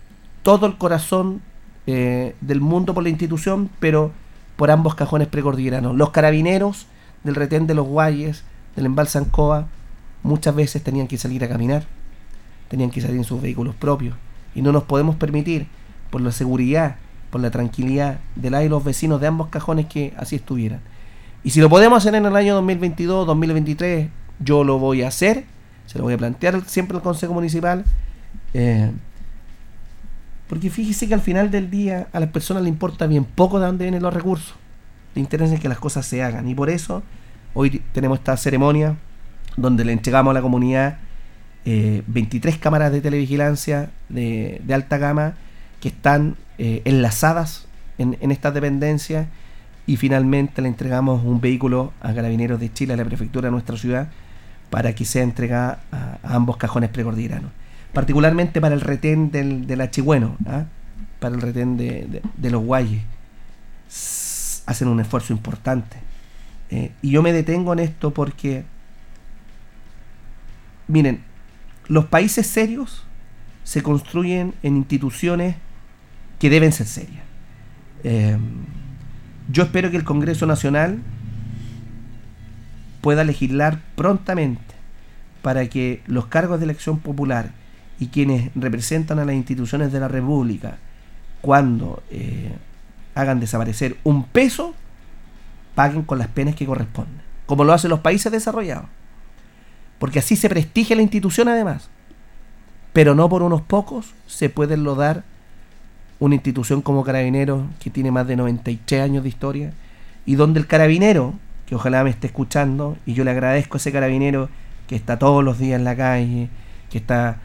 [0.42, 1.42] todo el corazón
[1.86, 4.12] eh, del mundo por la institución, pero
[4.56, 5.96] por ambos cajones precordilleranos.
[5.96, 6.86] Los carabineros
[7.24, 9.66] del retén de los Guayes, del embalse Ancoa,
[10.22, 11.84] muchas veces tenían que salir a caminar,
[12.68, 14.16] tenían que salir en sus vehículos propios,
[14.54, 15.66] y no nos podemos permitir,
[16.10, 16.96] por la seguridad,
[17.30, 20.80] por la tranquilidad de la y los vecinos de ambos cajones, que así estuvieran.
[21.44, 24.08] Y si lo podemos hacer en el año 2022, 2023,
[24.40, 25.44] yo lo voy a hacer,
[25.86, 27.84] se lo voy a plantear siempre al Consejo Municipal.
[28.54, 28.90] Eh,
[30.48, 33.66] porque fíjese que al final del día a las personas le importa bien poco de
[33.66, 34.54] dónde vienen los recursos.
[35.14, 36.48] Le interesa que las cosas se hagan.
[36.48, 37.02] Y por eso
[37.54, 38.96] hoy tenemos esta ceremonia
[39.56, 40.98] donde le entregamos a la comunidad
[41.64, 45.34] 23 eh, cámaras de televigilancia de, alta gama
[45.80, 47.66] que están eh, enlazadas
[47.98, 49.26] en, en estas dependencias
[49.86, 53.76] y finalmente le entregamos un vehículo a Carabineros de Chile, a la prefectura de nuestra
[53.76, 54.08] ciudad,
[54.70, 57.52] para que sea entregada a, ambos cajones precordilleranos.
[57.92, 60.64] Particularmente para el retén del, del Achigüeno, ¿ah?
[61.20, 63.02] para el retén de, los Guayes.
[64.66, 65.96] Hacen un esfuerzo importante.
[66.70, 68.64] Eh, y yo me detengo en esto porque,
[70.88, 71.22] miren,
[71.86, 73.04] los países serios
[73.62, 75.56] se construyen en instituciones
[76.38, 77.24] que deben ser serias.
[78.04, 78.36] Eh,
[79.50, 80.98] yo espero que el Congreso Nacional
[83.00, 84.74] pueda legislar prontamente
[85.42, 87.52] para que los cargos de elección popular
[87.98, 90.78] y quienes representan a las instituciones de la República,
[91.40, 92.52] cuando eh,
[93.14, 94.74] hagan desaparecer un peso,
[95.74, 98.86] paguen con las penas que corresponden, como lo hacen los países desarrollados.
[99.98, 101.88] Porque así se prestigia la institución además.
[102.92, 105.24] Pero no por unos pocos se puede enlodar
[106.18, 109.72] una institución como Carabineros, que tiene más de 93 años de historia,
[110.24, 111.34] y donde el carabinero
[111.66, 114.48] que ojalá me esté escuchando y yo le agradezco a ese carabinero
[114.86, 116.48] que está todos los días en la calle,
[116.90, 117.38] que está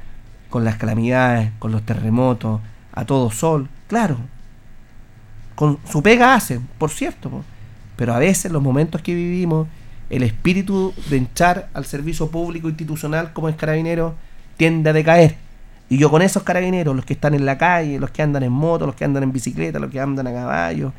[0.49, 2.61] con las calamidades, con los terremotos,
[2.93, 4.17] a todo sol, claro,
[5.55, 7.43] con su pega hace, por cierto,
[7.95, 9.67] pero a veces los momentos que vivimos,
[10.09, 14.15] el espíritu de echar al servicio público institucional como es carabinero
[14.57, 15.35] tiende a decaer.
[15.91, 18.51] Y yo con esos carabineros, los que están en la calle, los que andan en
[18.53, 20.93] moto, los que andan en bicicleta, los que andan a caballo,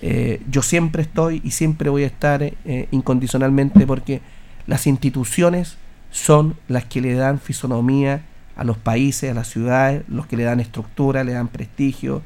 [0.00, 2.54] eh, yo siempre estoy y siempre voy a estar eh,
[2.92, 4.20] incondicionalmente porque
[4.68, 5.76] las instituciones
[6.12, 8.20] son las que le dan fisonomía
[8.54, 12.22] a los países, a las ciudades, los que le dan estructura, le dan prestigio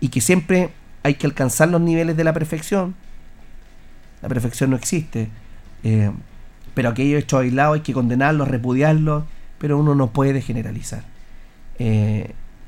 [0.00, 0.70] y que siempre
[1.04, 2.96] hay que alcanzar los niveles de la perfección.
[4.20, 5.28] La perfección no existe,
[5.84, 6.10] eh,
[6.74, 9.26] pero aquello hecho aislado hay que condenarlo, repudiarlo,
[9.60, 11.04] pero uno no puede generalizar.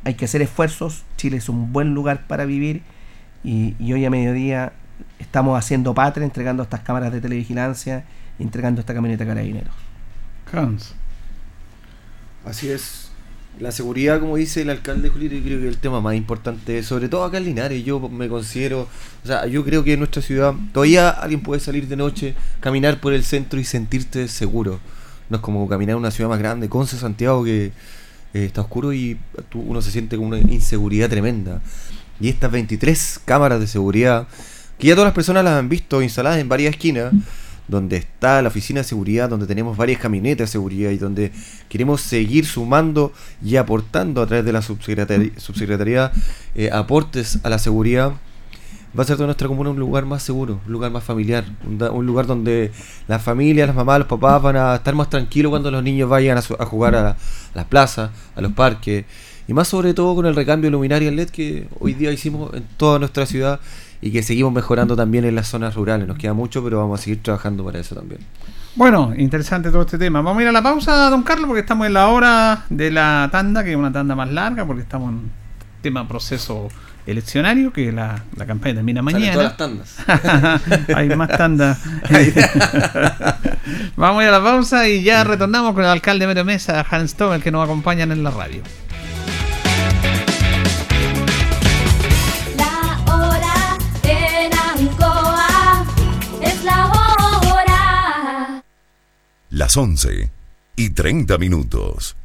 [0.04, 2.82] Hay que hacer esfuerzos, Chile es un buen lugar para vivir
[3.44, 4.72] y, hoy a mediodía
[5.18, 8.04] estamos haciendo patria, entregando estas cámaras de televigilancia,
[8.38, 9.74] entregando esta camioneta de carabineros.
[10.52, 10.94] Hans.
[12.44, 13.08] Así es.
[13.60, 16.82] La seguridad, como dice el alcalde Julio, yo creo que es el tema más importante,
[16.82, 17.84] sobre todo acá en Linares.
[17.84, 18.88] Yo me considero,
[19.22, 23.00] o sea, yo creo que en nuestra ciudad todavía alguien puede salir de noche, caminar
[23.00, 24.80] por el centro y sentirte seguro.
[25.28, 27.72] No es como caminar en una ciudad más grande, Conce, Santiago, que
[28.34, 29.18] eh, está oscuro y
[29.54, 31.60] uno se siente con una inseguridad tremenda.
[32.20, 34.28] Y estas 23 cámaras de seguridad,
[34.78, 37.12] que ya todas las personas las han visto instaladas en varias esquinas,
[37.68, 41.32] donde está la oficina de seguridad, donde tenemos varias camionetas de seguridad y donde
[41.68, 43.12] queremos seguir sumando
[43.44, 46.12] y aportando a través de la subsecretaría,
[46.54, 48.12] eh, aportes a la seguridad
[48.98, 52.06] va a ser toda nuestra comuna un lugar más seguro, un lugar más familiar, un,
[52.06, 52.70] lugar donde
[53.08, 56.38] las familias, las mamás, los papás van a estar más tranquilos cuando los niños vayan
[56.38, 57.16] a, jugar a,
[57.54, 59.04] las plazas, a los parques,
[59.48, 62.98] y más sobre todo con el recambio luminario LED que hoy día hicimos en toda
[62.98, 63.60] nuestra ciudad
[64.00, 66.06] y que seguimos mejorando también en las zonas rurales.
[66.06, 68.20] Nos queda mucho, pero vamos a seguir trabajando para eso también.
[68.74, 70.22] Bueno, interesante todo este tema.
[70.22, 73.28] Vamos a ir a la pausa, don Carlos, porque estamos en la hora de la
[73.30, 75.30] tanda, que es una tanda más larga, porque estamos en
[75.82, 76.68] tema proceso
[77.06, 79.32] eleccionario, que la, la campaña termina mañana.
[79.32, 79.96] Todas las tandas.
[80.94, 81.78] Hay más tandas.
[83.96, 87.14] Vamos a ir a la pausa y ya retornamos con el alcalde de Mesa, Hans
[87.14, 88.62] Tobel, que nos acompañan en la radio.
[99.50, 100.30] Las 11
[100.76, 102.16] y 30 minutos.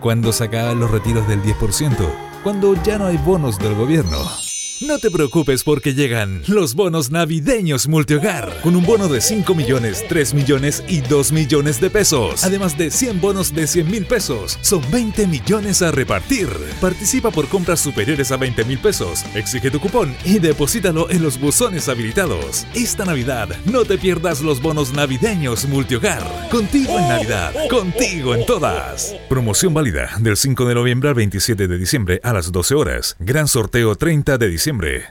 [0.00, 2.25] Cuando sacaban los retiros del 10%?
[2.46, 4.45] Cuando ya no hay bonos del gobierno.
[4.82, 10.04] No te preocupes porque llegan los bonos navideños multihogar, con un bono de 5 millones,
[10.06, 14.58] 3 millones y 2 millones de pesos, además de 100 bonos de 100 mil pesos.
[14.60, 16.50] Son 20 millones a repartir.
[16.78, 21.40] Participa por compras superiores a 20 mil pesos, exige tu cupón y deposítalo en los
[21.40, 22.66] buzones habilitados.
[22.74, 26.22] Esta Navidad no te pierdas los bonos navideños multihogar.
[26.50, 29.16] Contigo en Navidad, contigo en todas.
[29.30, 33.16] Promoción válida del 5 de noviembre al 27 de diciembre a las 12 horas.
[33.20, 34.65] Gran sorteo 30 de diciembre.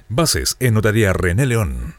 [0.09, 1.95] Bases en Notaría René León.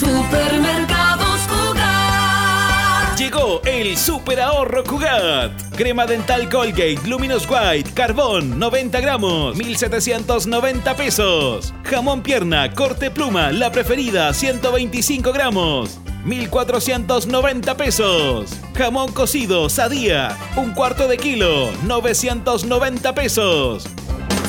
[0.00, 3.14] Supermercados Jugar.
[3.18, 5.76] Llegó el super ahorro Cugat.
[5.76, 11.74] Crema dental Colgate Luminous White Carbón 90 gramos 1790 pesos.
[11.84, 18.58] Jamón pierna corte pluma la preferida 125 gramos 1490 pesos.
[18.74, 23.86] Jamón cocido Sadía un cuarto de kilo 990 pesos.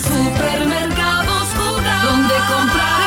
[0.02, 0.97] Supermercados
[2.48, 3.07] comprar es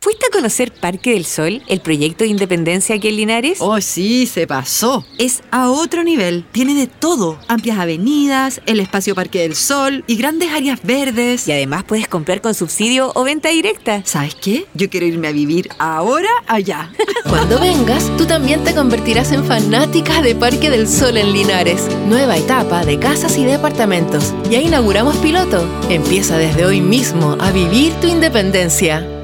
[0.00, 3.58] ¿Fuiste a conocer Parque del Sol, el proyecto de independencia aquí en Linares?
[3.60, 5.04] Oh, sí, se pasó.
[5.18, 6.44] Es a otro nivel.
[6.52, 7.40] Tiene de todo.
[7.48, 11.48] Amplias avenidas, el espacio Parque del Sol y grandes áreas verdes.
[11.48, 14.02] Y además puedes comprar con subsidio o venta directa.
[14.04, 14.66] ¿Sabes qué?
[14.74, 16.92] Yo quiero irme a vivir ahora allá.
[17.28, 21.88] Cuando vengas, tú también te convertirás en fanática de Parque del Sol en Linares.
[22.06, 24.32] Nueva etapa de casas y departamentos.
[24.50, 25.66] Ya inauguramos piloto.
[25.88, 29.15] Empieza desde hoy mismo a vivir tu independencia.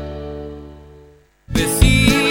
[1.52, 2.21] Bessie.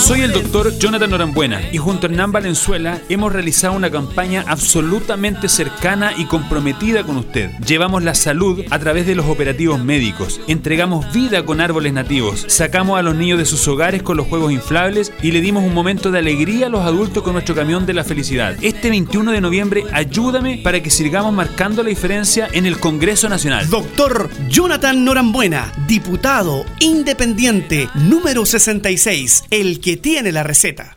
[0.00, 5.48] Soy el doctor Jonathan Norambuena y junto a Hernán Valenzuela hemos realizado una campaña absolutamente
[5.48, 7.50] cercana y comprometida con usted.
[7.64, 12.98] Llevamos la salud a través de los operativos médicos, entregamos vida con árboles nativos, sacamos
[12.98, 16.10] a los niños de sus hogares con los juegos inflables y le dimos un momento
[16.10, 18.56] de alegría a los adultos con nuestro camión de la felicidad.
[18.62, 23.68] Este 21 de noviembre ayúdame para que sigamos marcando la diferencia en el Congreso Nacional.
[23.68, 30.96] Doctor Jonathan Norambuena, diputado independiente número 66, el que tiene la receta.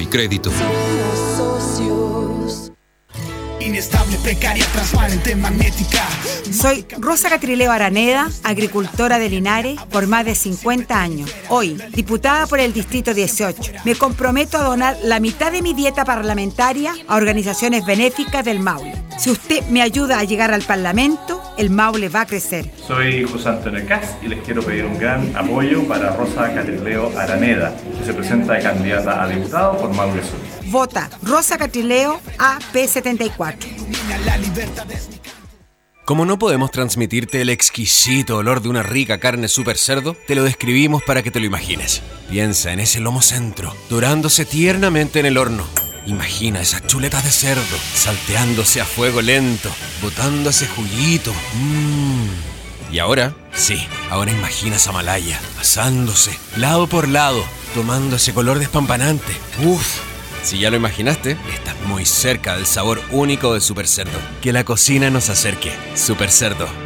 [0.00, 0.50] y crédito.
[3.66, 6.06] Inestable, precaria, transparente, magnética.
[6.52, 11.34] Soy Rosa Catrileo Araneda, agricultora de Linares por más de 50 años.
[11.48, 16.04] Hoy, diputada por el Distrito 18, me comprometo a donar la mitad de mi dieta
[16.04, 18.94] parlamentaria a organizaciones benéficas del Maule.
[19.18, 22.70] Si usted me ayuda a llegar al Parlamento, el Maule va a crecer.
[22.86, 27.76] Soy José Antonio Cas y les quiero pedir un gran apoyo para Rosa Catrileo Araneda,
[27.98, 30.55] que se presenta de candidata a diputado por Maule Sur.
[30.66, 33.56] Vota Rosa Catrileo AP74.
[36.04, 40.44] Como no podemos transmitirte el exquisito olor de una rica carne super cerdo, te lo
[40.44, 42.02] describimos para que te lo imagines.
[42.28, 45.64] Piensa en ese lomo centro, dorándose tiernamente en el horno.
[46.06, 49.68] Imagina esas chuletas de cerdo, salteándose a fuego lento,
[50.00, 51.32] botando ese juguito.
[51.54, 52.92] Mmm.
[52.92, 59.32] Y ahora, sí, ahora imagina esa malaya, asándose, lado por lado, tomando ese color despampanante.
[59.64, 59.84] Uf,
[60.46, 64.18] si ya lo imaginaste, estás muy cerca del sabor único de Super Cerdo.
[64.40, 65.72] Que la cocina nos acerque.
[65.96, 66.85] Super Cerdo.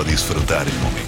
[0.00, 0.99] Imposible no disfrutar el momento.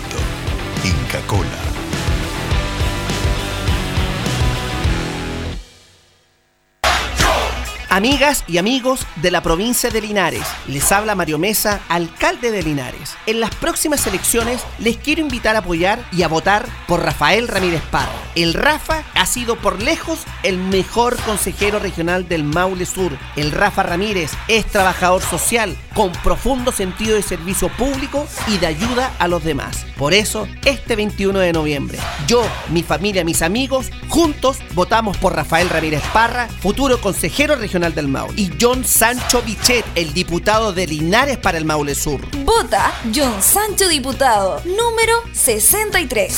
[8.02, 13.14] Amigas y amigos de la provincia de Linares, les habla Mario Mesa, alcalde de Linares.
[13.26, 17.80] En las próximas elecciones les quiero invitar a apoyar y a votar por Rafael Ramírez
[17.92, 18.10] Parra.
[18.34, 23.16] El Rafa ha sido por lejos el mejor consejero regional del Maule Sur.
[23.36, 29.12] El Rafa Ramírez es trabajador social con profundo sentido de servicio público y de ayuda
[29.20, 29.86] a los demás.
[29.96, 35.68] Por eso, este 21 de noviembre, yo, mi familia, mis amigos, juntos votamos por Rafael
[35.68, 41.38] Ramírez Parra, futuro consejero regional del Maule, y John Sancho Bichet, el diputado de Linares
[41.38, 42.20] para el Maule Sur.
[42.44, 46.36] Vota John Sancho Diputado, número 63.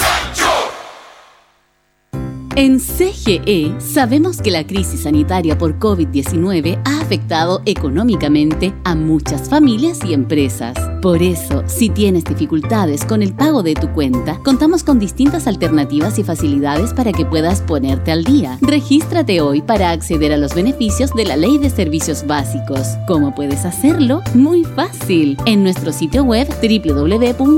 [2.57, 9.99] En CGE sabemos que la crisis sanitaria por COVID-19 ha afectado económicamente a muchas familias
[10.05, 10.77] y empresas.
[11.03, 16.17] Por eso, si tienes dificultades con el pago de tu cuenta, contamos con distintas alternativas
[16.21, 18.57] y facilidades para que puedas ponerte al día.
[18.63, 22.87] Regístrate hoy para acceder a los beneficios de la Ley de Servicios Básicos.
[23.09, 24.23] ¿Cómo puedes hacerlo?
[24.33, 25.37] Muy fácil.
[25.45, 27.57] En nuestro sitio web www.cge.cl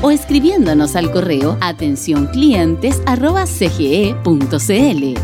[0.00, 5.14] o escribiéndonos al correo atención clientes arroba cge.cl.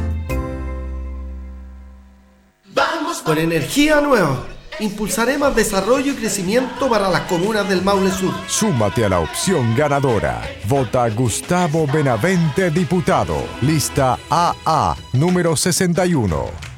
[3.25, 4.45] Con energía nueva,
[4.81, 8.33] impulsaremos desarrollo y crecimiento para las comunas del Maule Sur.
[8.49, 10.43] Súmate a la opción ganadora.
[10.67, 13.37] Vota Gustavo Benavente, diputado.
[13.61, 16.70] Lista AA, número 61.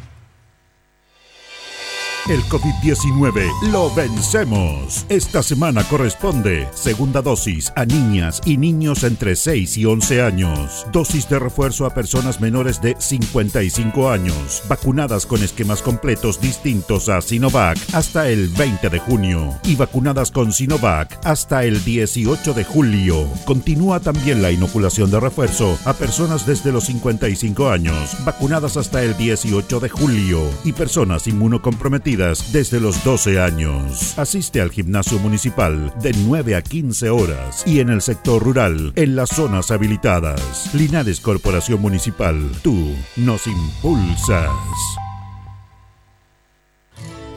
[2.29, 5.05] El COVID-19 lo vencemos.
[5.09, 10.87] Esta semana corresponde segunda dosis a niñas y niños entre 6 y 11 años.
[10.93, 17.21] Dosis de refuerzo a personas menores de 55 años, vacunadas con esquemas completos distintos a
[17.21, 23.29] Sinovac hasta el 20 de junio y vacunadas con Sinovac hasta el 18 de julio.
[23.45, 29.17] Continúa también la inoculación de refuerzo a personas desde los 55 años, vacunadas hasta el
[29.17, 34.19] 18 de julio y personas inmunocomprometidas desde los 12 años.
[34.19, 39.17] Asiste al gimnasio municipal de 9 a 15 horas y en el sector rural, en
[39.17, 40.75] las zonas habilitadas.
[40.75, 44.51] Linares Corporación Municipal, tú nos impulsas.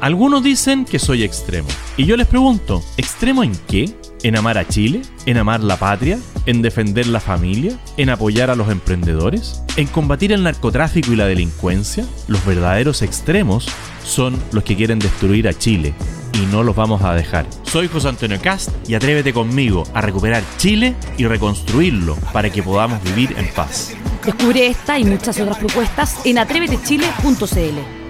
[0.06, 1.68] Algunos dicen que soy extremo.
[1.98, 3.90] Y yo les pregunto, ¿extremo en qué?
[4.22, 5.02] ¿En amar a Chile?
[5.26, 6.20] ¿En amar la patria?
[6.46, 7.80] ¿En defender la familia?
[7.98, 9.64] ¿En apoyar a los emprendedores?
[9.78, 12.06] ¿En combatir el narcotráfico y la delincuencia?
[12.28, 13.68] Los verdaderos extremos
[14.04, 15.96] son los que quieren destruir a Chile
[16.34, 17.48] y no los vamos a dejar.
[17.64, 23.02] Soy José Antonio Cast y atrévete conmigo a recuperar Chile y reconstruirlo para que podamos
[23.02, 23.96] vivir en paz.
[24.24, 28.05] Descubre esta y muchas otras propuestas en atrévetechile.cl.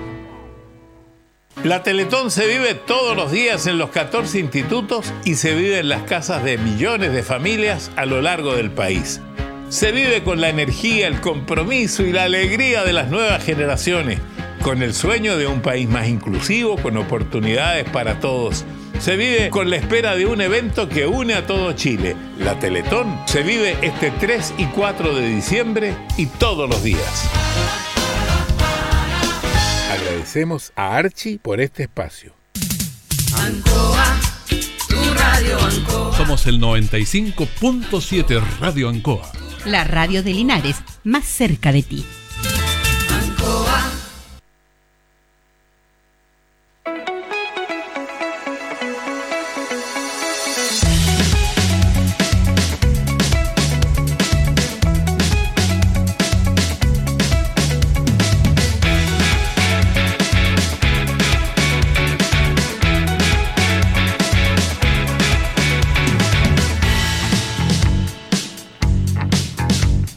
[1.64, 5.89] La Teletón se vive todos los días en los 14 institutos y se vive en
[5.89, 9.22] las casas de millones de familias a lo largo del país.
[9.70, 14.20] Se vive con la energía, el compromiso y la alegría de las nuevas generaciones,
[14.62, 18.64] con el sueño de un país más inclusivo, con oportunidades para todos.
[18.99, 22.16] Se vive con la espera de un evento que une a todo Chile.
[22.38, 27.30] La Teletón se vive este 3 y 4 de diciembre y todos los días.
[30.06, 32.32] Agradecemos a Archie por este espacio.
[33.36, 34.20] Ancoa,
[34.88, 36.16] tu radio Ancoa.
[36.16, 39.32] Somos el 95.7 Radio Ancoa.
[39.66, 42.06] La radio de Linares, más cerca de ti.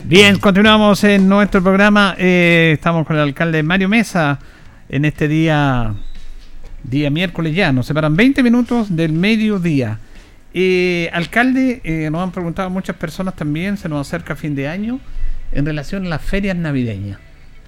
[0.09, 2.15] Bien, continuamos en nuestro programa.
[2.19, 4.39] Eh, estamos con el alcalde Mario Mesa
[4.89, 5.93] en este día,
[6.83, 7.73] día miércoles ya.
[7.73, 9.99] Nos separan 20 minutos del mediodía.
[10.55, 14.99] Eh, alcalde, eh, nos han preguntado muchas personas también, se nos acerca fin de año,
[15.53, 17.19] en relación a las ferias navideñas.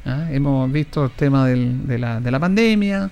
[0.06, 0.26] ¿ah?
[0.30, 3.10] Hemos visto el tema del- de, la, de la pandemia,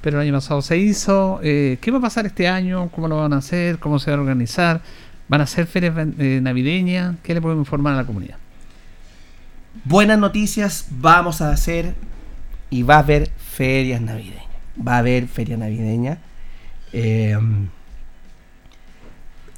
[0.00, 1.38] pero el año pasado se hizo.
[1.42, 2.88] Eh, ¿Qué va a pasar este año?
[2.94, 3.78] ¿Cómo lo van a hacer?
[3.78, 4.80] ¿Cómo se va a organizar?
[5.28, 7.16] ¿Van a ser ferias eh, navideñas?
[7.22, 8.36] ¿Qué le podemos informar a la comunidad?
[9.84, 11.94] Buenas noticias vamos a hacer
[12.70, 14.44] y va a haber ferias navideñas.
[14.86, 16.18] Va a haber feria navideña.
[16.92, 17.38] eh,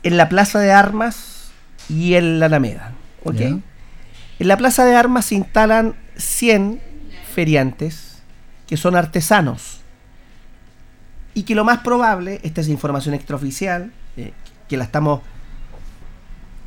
[0.03, 1.51] en la Plaza de Armas
[1.89, 2.93] y en la Alameda.
[3.25, 3.63] En
[4.49, 6.81] la Plaza de Armas se instalan 100
[7.33, 8.23] feriantes
[8.67, 9.81] que son artesanos.
[11.35, 14.33] Y que lo más probable, esta es información extraoficial, eh,
[14.69, 15.21] que la estamos,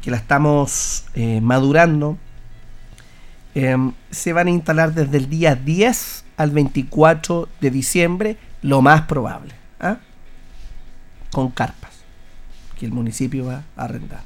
[0.02, 2.18] que la estamos eh, madurando,
[3.56, 9.04] em, se van a instalar desde el día 10 al 24 de diciembre, lo más
[9.04, 9.98] probable, ¿ah?
[11.32, 11.92] con carpas
[12.78, 14.22] que el municipio va a arrendar.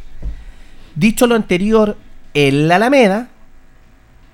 [0.95, 1.97] Dicho lo anterior,
[2.33, 3.29] en la Alameda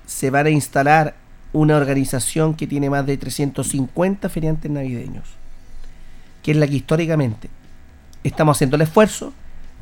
[0.06, 1.14] se van a instalar
[1.52, 5.24] una organización que tiene más de 350 feriantes navideños,
[6.42, 7.48] que es la que históricamente
[8.24, 9.32] estamos haciendo el esfuerzo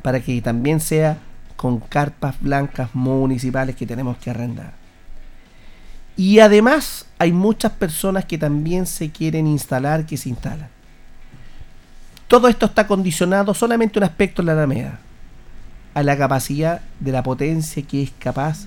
[0.01, 1.17] para que también sea
[1.55, 4.84] con carpas blancas municipales que tenemos que arrendar.
[6.17, 10.69] Y además hay muchas personas que también se quieren instalar, que se instalan.
[12.27, 14.99] Todo esto está condicionado solamente a un aspecto en la Alameda,
[15.93, 18.65] a la capacidad de la potencia que es capaz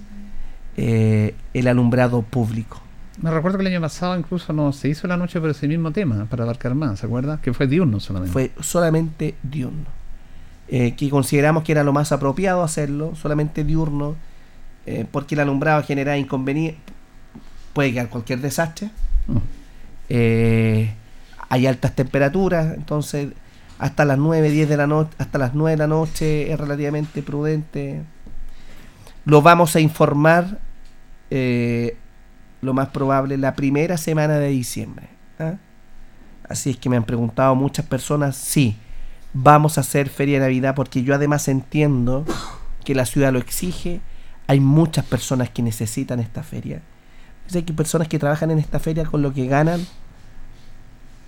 [0.76, 2.80] eh, el alumbrado público.
[3.20, 5.90] Me recuerdo que el año pasado incluso no se hizo la noche por ese mismo
[5.90, 7.40] tema, para abarcar más, ¿se acuerda?
[7.42, 8.32] Que fue diurno solamente.
[8.32, 9.86] Fue solamente diurno.
[10.68, 14.14] Eh, que consideramos que era lo más apropiado hacerlo, solamente diurno,
[14.86, 16.80] eh, porque el alumbrado genera inconvenientes,
[17.78, 18.90] puede quedar cualquier desastre.
[19.28, 19.36] Mm.
[20.08, 20.92] Eh,
[21.48, 23.28] hay altas temperaturas, entonces
[23.78, 27.22] hasta las 9, 10 de la noche, hasta las 9 de la noche es relativamente
[27.22, 28.02] prudente.
[29.24, 30.58] Lo vamos a informar
[31.30, 31.96] eh,
[32.62, 35.06] lo más probable la primera semana de diciembre.
[35.38, 35.54] ¿ah?
[36.48, 38.76] Así es que me han preguntado muchas personas, sí,
[39.32, 42.24] vamos a hacer Feria de Navidad porque yo además entiendo
[42.84, 44.00] que la ciudad lo exige.
[44.48, 46.82] Hay muchas personas que necesitan esta feria.
[47.54, 49.86] Hay que personas que trabajan en esta feria con lo que ganan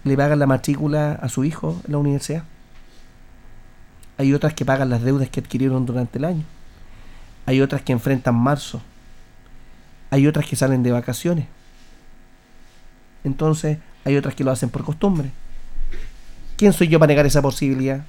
[0.04, 2.44] le pagan la matrícula a su hijo en la universidad.
[4.18, 6.44] Hay otras que pagan las deudas que adquirieron durante el año.
[7.46, 8.80] Hay otras que enfrentan marzo.
[10.10, 11.46] Hay otras que salen de vacaciones.
[13.24, 15.30] Entonces, hay otras que lo hacen por costumbre.
[16.56, 18.04] ¿Quién soy yo para negar esa posibilidad?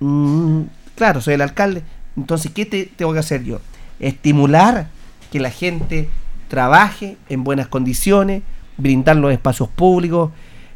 [0.00, 0.62] Mm,
[0.94, 1.82] claro, soy el alcalde.
[2.16, 3.60] Entonces, ¿qué te, tengo que hacer yo?
[3.98, 4.88] Estimular
[5.30, 6.08] que la gente
[6.48, 8.42] trabaje en buenas condiciones,
[8.76, 10.30] brindar los espacios públicos.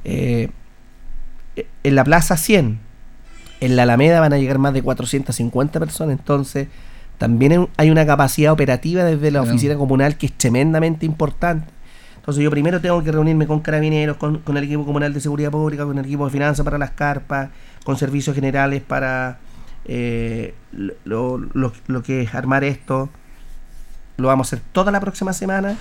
[0.04, 0.50] Eh,
[1.82, 2.78] en la Plaza 100,
[3.60, 6.68] en la Alameda van a llegar más de 450 personas, entonces
[7.18, 9.50] también hay una capacidad operativa desde la Claro.
[9.54, 11.66] oficina comunal que es tremendamente importante.
[12.16, 15.50] Entonces yo primero tengo que reunirme con carabineros, con, con el equipo comunal de seguridad
[15.50, 17.50] pública, con el equipo de finanzas para las carpas,
[17.84, 19.38] con servicios generales para
[19.86, 20.54] eh,
[21.04, 23.08] lo, lo- lo que es armar esto.
[24.20, 25.76] Lo vamos a hacer toda la próxima semana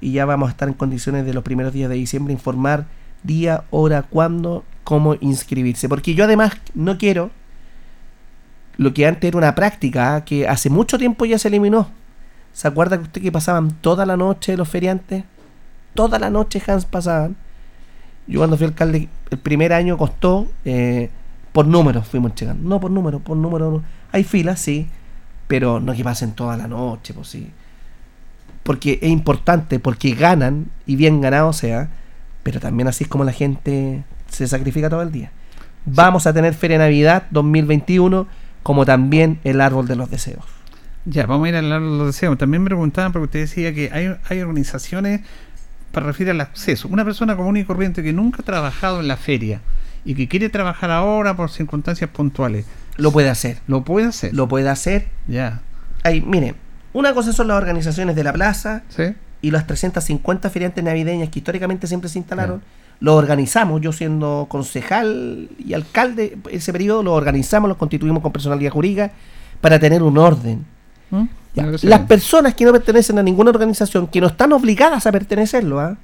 [0.00, 2.86] y ya vamos a estar en condiciones de los primeros días de diciembre informar
[3.22, 5.88] día, hora, cuándo, cómo inscribirse.
[5.88, 7.30] Porque yo además no quiero
[8.76, 10.24] lo que antes era una práctica ¿ah?
[10.24, 11.88] que hace mucho tiempo ya se eliminó.
[12.52, 15.24] ¿Se acuerda que usted que pasaban toda la noche los feriantes?
[15.94, 17.36] Toda la noche Hans pasaban.
[18.26, 21.10] Yo cuando fui alcalde el primer año costó eh,
[21.52, 22.68] por números fuimos llegando.
[22.68, 23.82] No por número, por número.
[24.10, 24.88] Hay filas, sí,
[25.46, 27.50] pero no que pasen toda la noche, pues sí.
[28.62, 31.90] Porque es importante, porque ganan y bien ganado sea,
[32.42, 35.30] pero también así es como la gente se sacrifica todo el día.
[35.84, 38.26] Vamos a tener Feria Navidad 2021
[38.62, 40.44] como también el Árbol de los Deseos.
[41.04, 42.38] Ya, vamos a ir a hablar de los deseos.
[42.38, 45.22] También me preguntaban, porque usted decía que hay, hay organizaciones
[45.90, 46.86] para referir al acceso.
[46.88, 49.60] Una persona común y corriente que nunca ha trabajado en la feria
[50.04, 52.66] y que quiere trabajar ahora por circunstancias puntuales.
[52.96, 53.58] Lo puede hacer.
[53.66, 54.32] Lo puede hacer.
[54.32, 55.08] Lo puede hacer.
[55.26, 55.60] Ya.
[56.04, 56.54] Ahí, mire,
[56.92, 59.04] una cosa son las organizaciones de la plaza Sí.
[59.40, 62.62] y las 350 feriantes navideñas que históricamente siempre se instalaron.
[63.00, 68.70] Lo organizamos, yo siendo concejal y alcalde, ese periodo lo organizamos, lo constituimos con personalidad
[68.70, 69.10] jurídica
[69.60, 70.64] para tener un orden.
[71.10, 71.24] ¿Mm?
[71.54, 71.66] Ya.
[71.82, 75.96] Las personas que no pertenecen a ninguna organización, que no están obligadas a pertenecerlo, ¿ah?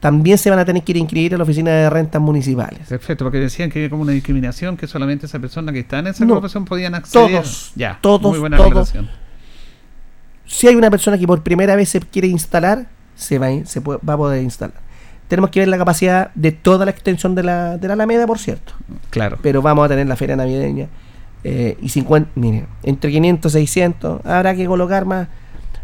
[0.00, 2.86] también se van a tener que ir a inscribir a la oficina de rentas municipales.
[2.88, 6.08] Perfecto, porque decían que había como una discriminación que solamente esa persona que está en
[6.08, 6.34] esa No.
[6.34, 7.30] agrupación podían acceder.
[7.42, 8.92] Todos, ya, todos, muy buena todos.
[10.46, 13.80] Si hay una persona que por primera vez se quiere instalar, se va, a- se
[13.80, 14.76] puede- va a poder instalar.
[15.28, 18.38] Tenemos que ver la capacidad de toda la extensión de la, de la Alameda, por
[18.38, 18.74] cierto.
[19.10, 19.38] Claro.
[19.42, 20.88] Pero vamos a tener la feria navideña.
[21.46, 25.28] eh, y 50, mire, entre 500 y 600, habrá que colocar más.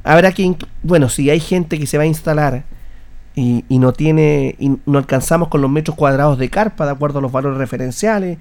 [0.04, 2.64] Habrá que, bueno, si hay gente que se va a instalar
[3.34, 7.18] y, y no tiene, y no alcanzamos con los metros cuadrados de carpa de acuerdo
[7.18, 8.38] a los valores referenciales,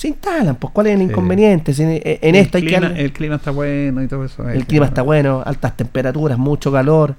[0.00, 1.72] se instalan, pues ¿cuál es el inconveniente?
[1.78, 4.48] En, en el esto hay que clima, darle- el clima está bueno y todo eso.
[4.48, 7.14] el clima está bueno, altas temperaturas, mucho calor.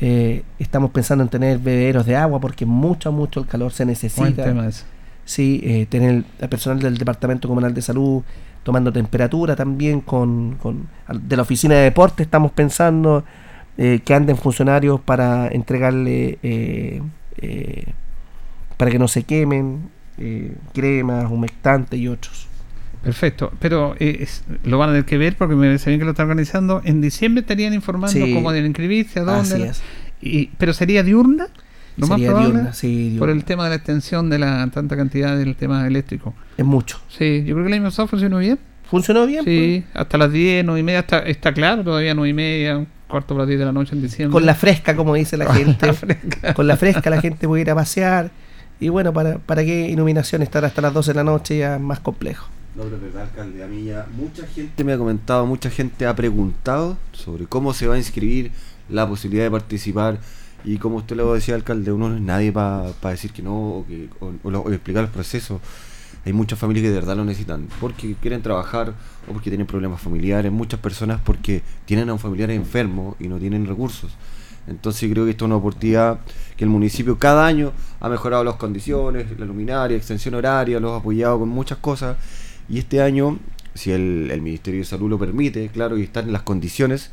[0.00, 4.44] eh, estamos pensando en tener bebederos de agua porque mucho, mucho el calor se necesita.
[4.44, 4.68] Tema.
[5.24, 8.22] Sí, eh, tener el personal del Departamento Comunal de Salud
[8.64, 13.22] tomando temperatura también con, con- de la Oficina de Deporte estamos pensando
[13.78, 16.38] eh, que anden funcionarios para entregarle
[18.76, 19.90] para que no se quemen
[20.20, 22.46] eh, cremas, humectantes y otros.
[23.02, 26.04] Perfecto, pero eh, es- lo van a tener que ver porque me parece bien que
[26.04, 26.82] lo están organizando.
[26.84, 28.34] En diciembre estarían informando Sí.
[28.34, 29.54] cómo deben inscribirse, a dónde.
[29.54, 29.82] Así es.
[30.20, 31.46] Y, pero sería diurna,
[31.96, 33.18] lo más Sería probable, diurna, sí, diurna.
[33.20, 36.34] por el tema de la extensión de la tanta cantidad del tema eléctrico.
[36.58, 37.00] Es mucho.
[37.08, 38.58] Sí, yo creo que año pasado funcionó bien.
[38.84, 39.44] ¿Funcionó bien?
[39.44, 39.56] pues.
[39.56, 42.86] Sí, hasta las 10, 9 y media, está, está claro, todavía 9 y media, un
[43.08, 44.32] cuarto para las 10 de la noche en diciembre.
[44.32, 45.92] Con la fresca, como dice la la gente.
[45.94, 46.52] fresca.
[46.54, 48.30] Con la fresca la gente puede ir a pasear.
[48.80, 51.80] Y bueno, ¿para, para qué iluminación estar hasta las 12 de la noche ya es
[51.80, 52.46] más complejo?
[52.74, 53.62] No, pero verdad, alcalde.
[53.62, 57.86] A mí ya mucha gente me ha comentado, mucha gente ha preguntado sobre cómo se
[57.86, 58.52] va a inscribir,
[58.88, 60.18] la posibilidad de participar.
[60.64, 63.84] Y como usted lo decía, alcalde, uno no es nadie para decir que no o,
[64.42, 65.60] o- explicar el proceso.
[66.24, 68.92] Hay muchas familias que de verdad lo necesitan porque quieren trabajar
[69.28, 70.52] o porque tienen problemas familiares.
[70.52, 74.12] Muchas personas porque tienen a un familiar enfermo y no tienen recursos.
[74.66, 76.20] Entonces creo que esto es una oportunidad
[76.56, 80.96] que el municipio cada año ha mejorado las condiciones, la luminaria, extensión horaria, los ha
[80.96, 82.16] apoyado con muchas cosas.
[82.68, 83.38] Y este año,
[83.74, 87.10] si el, el Ministerio de Salud lo permite, claro, y están en las condiciones,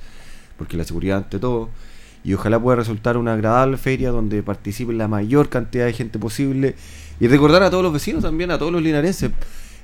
[0.58, 1.70] porque la seguridad ante todo,
[2.24, 6.76] y ojalá pueda resultar una agradable feria donde participe la mayor cantidad de gente posible.
[7.20, 9.32] Y recordar a todos los vecinos también, a todos los linarenses,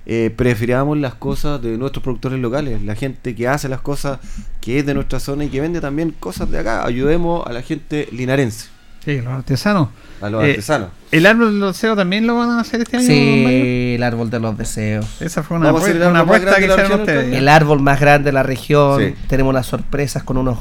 [0.05, 4.19] eh, prefiramos las cosas de nuestros productores locales, la gente que hace las cosas
[4.61, 6.85] que es de nuestra zona y que vende también cosas de acá.
[6.85, 8.67] Ayudemos a la gente linarense.
[9.05, 9.89] Sí, los artesanos.
[10.21, 10.89] A los Eh, artesanos.
[11.11, 13.05] ¿El árbol del deseo también lo van a hacer este año?
[13.07, 15.21] Sí, el árbol de los deseos.
[15.21, 16.67] Esa fue una, Vamos a apue- hacer el árbol una más apuesta grande que de
[16.77, 17.37] la hicieron región, ustedes.
[17.41, 19.01] El árbol más grande de la región.
[19.01, 19.15] Sí.
[19.27, 20.59] Tenemos unas sorpresas con unos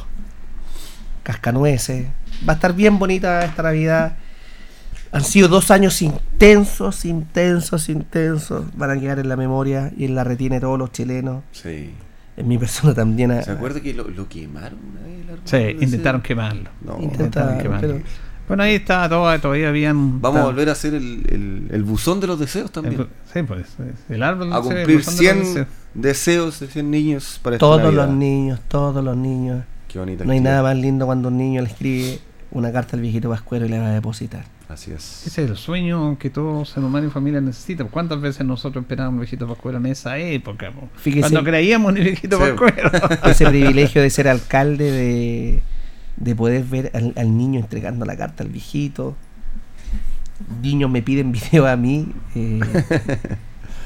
[1.22, 2.06] cascanueces.
[2.48, 4.16] Va a estar bien bonita esta Navidad.
[5.12, 8.64] Han sido dos años intensos, intensos, intensos.
[8.76, 11.42] Van a quedar en la memoria y en la retina de todos los chilenos.
[11.52, 11.90] Sí.
[12.36, 13.42] En mi persona también.
[13.44, 16.70] ¿Se acuerda que lo, lo quemaron una vez el árbol Sí, intentaron quemarlo.
[16.80, 17.88] No, Intentaron Intentaron, quemarlo.
[17.88, 18.04] pero-
[18.48, 20.20] Bueno, ahí está, todo, todavía habían...
[20.20, 23.02] Vamos a volver a hacer el, el, el buzón de los deseos también.
[23.02, 23.66] El- sí, pues,
[24.08, 25.66] el árbol A cumplir buzón de los 100 deseos.
[25.94, 28.06] deseos de 100 niños para esta Todos Navidad.
[28.06, 29.62] los niños, todos los niños.
[29.88, 32.18] Qué bonita No hay nada más lindo cuando un niño le escribe
[32.50, 34.44] una carta al viejito Pascuero y le va a depositar.
[34.72, 35.26] Así es.
[35.26, 37.84] Ese es el sueño que todo ser humano y familia necesita.
[37.84, 40.72] ¿Cuántas veces nosotros esperábamos viejito Pascuero en esa época?
[40.96, 42.42] Fíjese- Cuando creíamos en el viejito Sí.
[42.52, 42.90] Pascuero.
[43.30, 45.62] Ese privilegio de ser alcalde, de,
[46.16, 49.14] de poder ver al, al niño entregando la carta al viejito.
[50.62, 52.08] Niños me piden video a mí.
[52.34, 52.60] eh,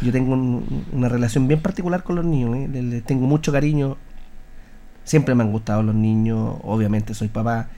[0.02, 2.56] yo tengo un- una relación bien particular con los niños.
[2.56, 3.96] eh, les- les tengo mucho cariño.
[5.04, 6.56] Siempre me han gustado los niños.
[6.62, 7.68] Obviamente soy papá.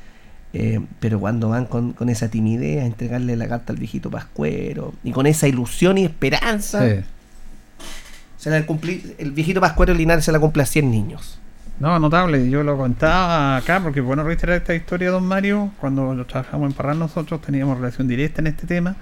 [0.60, 4.92] Eh, pero cuando van con, con esa timidez a entregarle la carta al viejito Pascuero
[5.04, 6.96] y con esa ilusión y esperanza, Sí.
[8.36, 11.38] se la cumplí- el viejito Pascuero Linares se la cumple a 100 niños.
[11.80, 12.50] No, notable.
[12.50, 15.70] Yo lo contaba acá porque, bueno, reiterar esta historia, don Mario.
[15.80, 18.96] Cuando lo trabajamos en Parral, nosotros teníamos relación directa en este tema.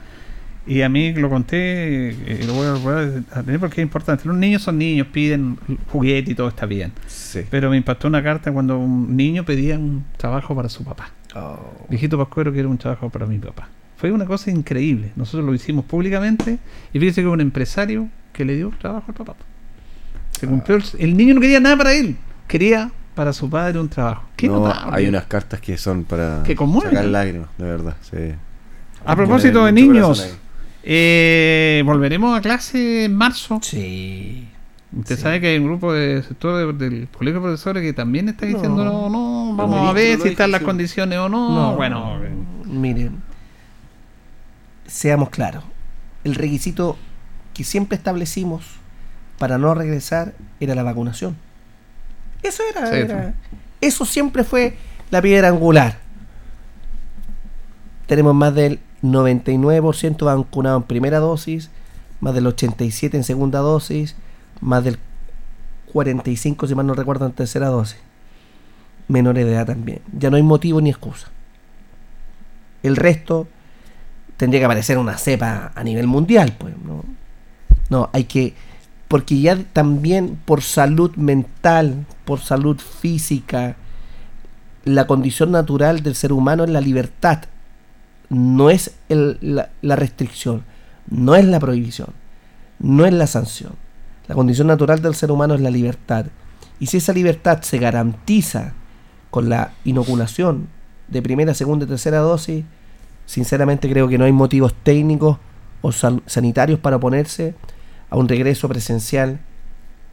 [0.67, 4.25] Y a mí lo conté, eh, lo voy a volver a tener porque es importante.
[4.27, 5.57] Los niños son niños, piden
[5.91, 6.93] juguete y todo está bien.
[7.07, 7.43] Sí.
[7.49, 11.11] Pero me impactó una carta cuando un niño pedía un trabajo para su papá.
[11.89, 13.68] Viejito Pascuero quiere un trabajo para mi papá.
[13.97, 15.12] Fue una cosa increíble.
[15.16, 16.59] Nosotros lo hicimos públicamente
[16.93, 19.35] y fíjese que hubo un empresario que le dio trabajo al papá.
[20.39, 22.16] Se cumplió el, el niño no quería nada para él,
[22.47, 24.29] quería para su padre un trabajo.
[24.37, 27.97] Qué No, hay unas cartas que son para Que sacar lágrimas, de verdad.
[28.03, 28.16] sí.
[29.07, 30.37] A propósito de niños,
[30.83, 33.61] eh, volveremos a clase en marzo.
[33.62, 34.49] Sí.
[34.99, 38.29] Usted sabe que hay un grupo de sector de- del colegio de profesores que también
[38.31, 41.51] está diciendo no, no, vamos a ver si están las condiciones o no.
[41.55, 41.77] No.
[41.77, 42.19] Bueno,
[42.65, 43.21] Miren,
[44.87, 45.65] seamos claros.
[46.25, 46.97] El requisito
[47.55, 48.65] que siempre establecimos
[49.39, 51.37] para no regresar era la vacunación.
[52.43, 53.35] Eso era, Sí, era-
[53.81, 54.77] eso siempre fue
[55.11, 55.99] la piedra angular.
[58.07, 61.71] Tenemos más del 99% vacunado en primera dosis,
[62.21, 64.17] más del 87 en segunda dosis,
[64.61, 64.99] más del
[65.93, 67.99] 45 si mal no recuerdo en tercera dosis.
[69.09, 70.01] Menores de edad también.
[70.19, 71.29] Ya no hay motivo ni excusa.
[72.83, 73.47] El resto
[74.37, 77.05] tendría que aparecer una cepa a nivel mundial, pues, ¿no?
[77.89, 78.55] No, hay que.
[79.09, 83.77] Porque ya también por salud mental, por salud física,
[84.85, 87.45] la condición natural del ser humano es la libertad.
[88.29, 90.65] No es el- la, la restricción,
[91.09, 92.09] no es la prohibición,
[92.81, 93.73] no es la sanción.
[94.29, 96.27] La condición natural del ser humano es la libertad.
[96.79, 98.74] Y si esa libertad se garantiza
[99.31, 100.68] con la inoculación
[101.09, 102.64] de primera, segunda y tercera dosis,
[103.24, 105.39] sinceramente creo que no hay motivos técnicos
[105.83, 107.55] o sanitarios para oponerse
[108.11, 109.41] a un regreso presencial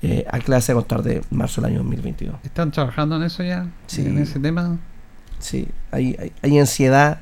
[0.01, 2.35] eh, a clase a contar de marzo del año 2022.
[2.43, 3.67] ¿están trabajando en eso ya?
[3.87, 4.01] Sí.
[4.01, 4.77] En ese tema.
[5.39, 7.21] Sí, hay, hay, hay ansiedad,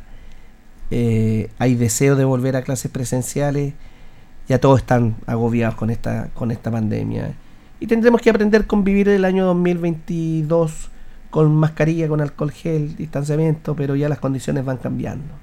[0.89, 3.73] eh, hay deseo de volver a clases presenciales,
[4.51, 7.31] ya todos están agobiados con esta, con esta pandemia.
[7.79, 10.89] Y tendremos que aprender a convivir el año 2022
[11.29, 15.33] con mascarilla, con alcohol gel, distanciamiento, pero ya las condiciones van cambiando,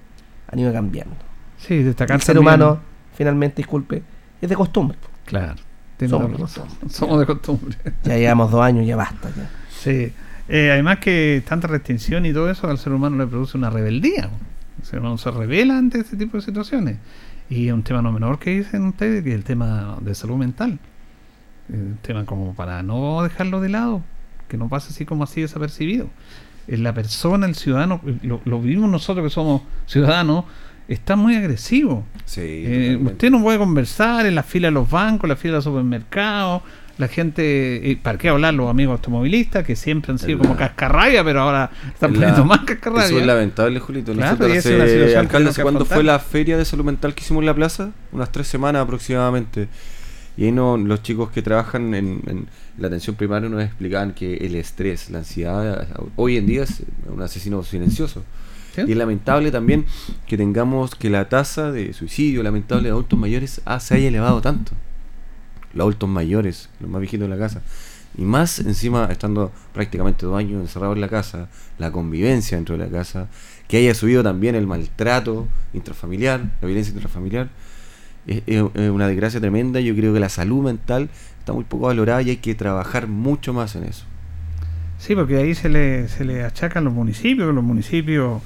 [0.52, 1.16] han ido cambiando.
[1.56, 2.80] Sí, destacar El ser también- humano,
[3.14, 4.02] finalmente, disculpe,
[4.42, 4.98] es de costumbre.
[5.24, 5.54] Claro,
[6.06, 6.74] Somos de costumbre.
[6.90, 7.76] Somos de costumbre.
[8.04, 9.30] Ya llevamos dos años, ya basta.
[9.34, 9.48] Ya.
[9.70, 10.12] Sí.
[10.50, 14.28] Eh, además que tanta restricción y todo eso al ser humano le produce una rebeldía.
[14.78, 16.98] El ser humano se revela ante este tipo de situaciones.
[17.50, 20.36] Y es un tema no menor que dicen ustedes, que es el tema de salud
[20.36, 20.78] mental.
[21.68, 24.02] Un tema como para no dejarlo de lado,
[24.48, 26.08] que no pase así como así desapercibido.
[26.66, 30.44] La persona, el ciudadano, lo, lo vivimos nosotros que somos ciudadanos,
[30.88, 32.04] está muy agresivo.
[32.36, 35.56] Eh, usted no puede conversar en la fila de los bancos, en la fila de
[35.58, 36.62] los supermercados,
[36.98, 41.22] la gente, eh, ¿para qué hablar los amigos automovilistas que siempre han sido como cascarrabia,
[41.24, 43.06] pero ahora están La- poniendo más cascarrabia?
[43.06, 44.12] Eso es lamentable, Julito.
[44.12, 46.56] Claro, Nosotros y es una situación que alcalde, tenemos ¿hace que cuándo fue la feria
[46.58, 47.90] de salud mental que hicimos en la plaza?
[48.12, 49.68] Unas tres semanas aproximadamente.
[50.36, 52.46] Y ahí no, los chicos que trabajan en, en
[52.78, 57.22] la atención primaria nos explicaban que el estrés, la ansiedad, hoy en día es un
[57.22, 58.24] asesino silencioso.
[58.76, 59.86] Y es lamentable también
[60.28, 64.40] que tengamos que la tasa de suicidio lamentable de adultos mayores ah, se haya elevado
[64.40, 64.72] tanto.
[65.74, 67.62] Los adultos mayores, los más viejitos de la casa.
[68.16, 71.48] Y más encima estando prácticamente dos años encerrados en la casa,
[71.78, 73.28] la convivencia dentro de la casa,
[73.68, 77.48] que haya subido también el maltrato intrafamiliar, la violencia intrafamiliar.
[78.26, 79.80] Es, una desgracia tremenda.
[79.80, 81.08] Yo creo que la salud mental
[81.38, 84.04] está muy poco valorada y hay que trabajar mucho más en eso.
[84.98, 88.42] Sí, porque ahí se le, se le achacan los municipios, los municipios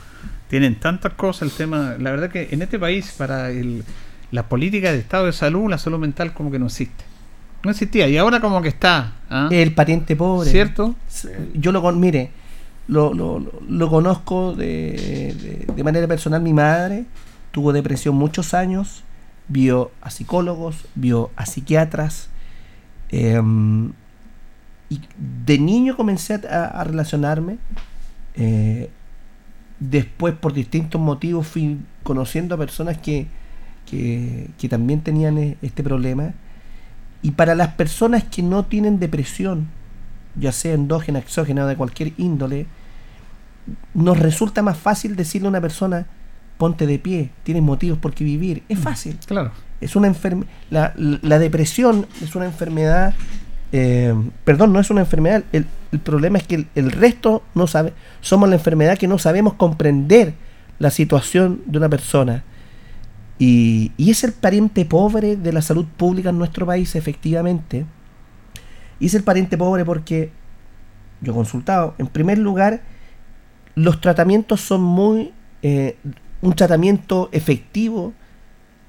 [0.49, 3.85] tienen tantas cosas, el tema, la verdad que en este país para el,
[4.33, 7.12] la política de estado de salud, la salud mental como que no existe.
[7.65, 9.13] No existía y ahora como que está.
[9.31, 9.49] ¿ah?
[9.51, 10.51] El pariente pobre.
[10.51, 10.95] ¿Cierto?
[11.55, 12.31] Yo lo con, mire,
[12.89, 16.43] lo, lo, lo- lo conozco de, de- de manera personal.
[16.43, 17.05] Mi madre
[17.53, 19.05] tuvo depresión muchos años,
[19.49, 22.29] vio a psicólogos, vio a psiquiatras.
[23.11, 23.93] em,
[24.89, 25.01] y
[25.45, 27.59] de niño comencé a, a relacionarme.
[28.35, 28.91] eh,
[29.81, 33.27] después, por distintos motivos, fui conociendo a personas que,
[33.91, 36.35] que, que también tenían eh, este problema.
[37.23, 39.69] Y para las personas que no tienen depresión,
[40.35, 42.67] ya sea endógena, exógena o de cualquier índole,
[43.95, 46.07] nos resulta más fácil decirle a una persona,
[46.59, 48.63] ponte de pie, tienes motivos por qué vivir.
[48.69, 49.19] Es fácil.
[49.27, 49.53] Claro.
[49.81, 53.15] Es una enferme la, la depresión es una enfermedad,
[53.73, 54.15] eh,
[54.45, 57.93] perdón, no es una enfermedad, el, el problema es que el, el resto no sabe,
[58.21, 60.35] somos la enfermedad que no sabemos comprender
[60.79, 62.45] la situación de una persona.
[63.45, 67.87] Y, y es el pariente pobre de la salud pública en nuestro país, efectivamente.
[69.01, 70.31] Y es el pariente pobre porque,
[71.21, 72.83] yo he consultado, en primer lugar,
[73.75, 75.33] los tratamientos son muy...
[75.63, 75.97] eh,
[76.43, 78.13] un tratamiento efectivo,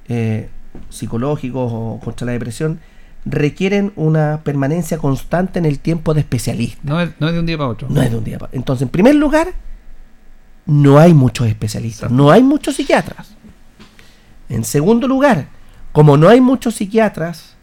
[0.08, 0.50] eh,
[0.90, 2.80] psicológico o contra la depresión,
[3.26, 6.82] requieren una permanencia constante en el tiempo de especialista.
[6.84, 7.88] No es, no es de un día para otro.
[7.90, 9.54] No es de un día para Entonces, en primer lugar,
[10.66, 13.36] no hay muchos especialistas, no hay muchos psiquiatras.
[14.50, 15.48] En segundo lugar,
[15.92, 17.56] como no hay muchos psiquiatras,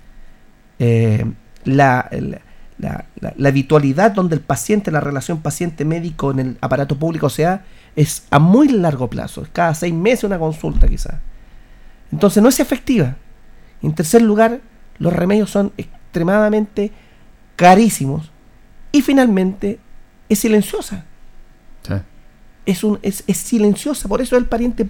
[0.79, 1.25] eh,
[1.65, 2.41] la, la-
[2.79, 7.43] la- la- la habitualidad donde el paciente, la relación paciente-médico en el aparato público se
[7.43, 7.65] da,
[7.97, 11.17] es a muy largo plazo, es cada seis meses una consulta quizás.
[12.13, 13.17] Entonces no es efectiva.
[13.83, 14.61] En tercer lugar,
[14.99, 16.93] los remedios son extremadamente
[17.57, 18.31] carísimos.
[18.93, 19.79] Y finalmente,
[20.29, 21.05] es silenciosa.
[22.67, 24.89] Es, un, es, es silenciosa, por eso es el pariente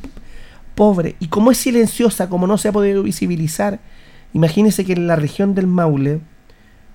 [0.74, 1.16] pobre.
[1.20, 3.80] Y como es silenciosa, como no se ha podido visibilizar,
[4.32, 6.20] imagínense que en la región del Maule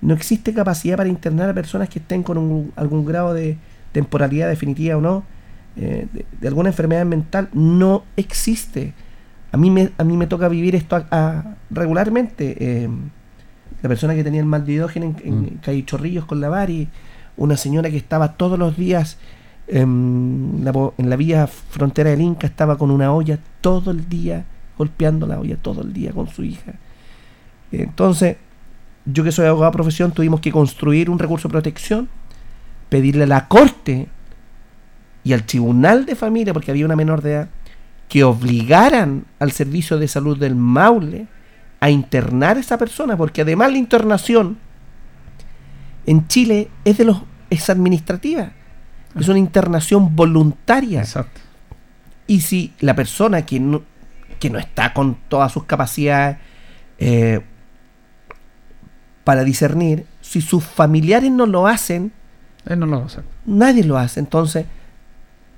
[0.00, 3.56] no existe capacidad para internar a personas que estén con un- algún grado de
[3.92, 5.24] temporalidad definitiva o no,
[5.76, 8.92] eh, de, de alguna enfermedad mental, no existe.
[9.52, 12.56] A mí me, a mí me toca vivir esto a- a- regularmente.
[12.60, 12.88] eh,
[13.82, 16.88] la persona que tenía el mal de hidrógeno en, en calle Chorrillos con la Bari,
[17.36, 19.18] una señora que estaba todos los días
[19.68, 24.08] en la, po- en la vía frontera del Inca, estaba con una olla todo el
[24.08, 24.44] día,
[24.78, 26.74] golpeando la olla todo el día con su hija.
[27.72, 28.36] Entonces,
[29.04, 32.08] yo que soy abogado de profesión, tuvimos que construir un recurso de protección,
[32.88, 34.08] pedirle a la corte
[35.24, 37.48] y al tribunal de familia, porque había una menor de edad,
[38.08, 41.26] que obligaran al servicio de salud del Maule
[41.80, 44.58] a internar a esa persona, porque además la internación
[46.06, 48.52] en Chile es de los es administrativa,
[49.18, 51.04] es una internación voluntaria.
[52.26, 53.82] Y si la persona que no,
[54.38, 56.38] que no está con todas sus capacidades
[56.98, 57.40] eh,
[59.24, 62.12] para discernir, si sus familiares no lo hacen,
[62.66, 63.24] Él no lo hacer.
[63.44, 64.20] nadie lo hace.
[64.20, 64.66] Entonces,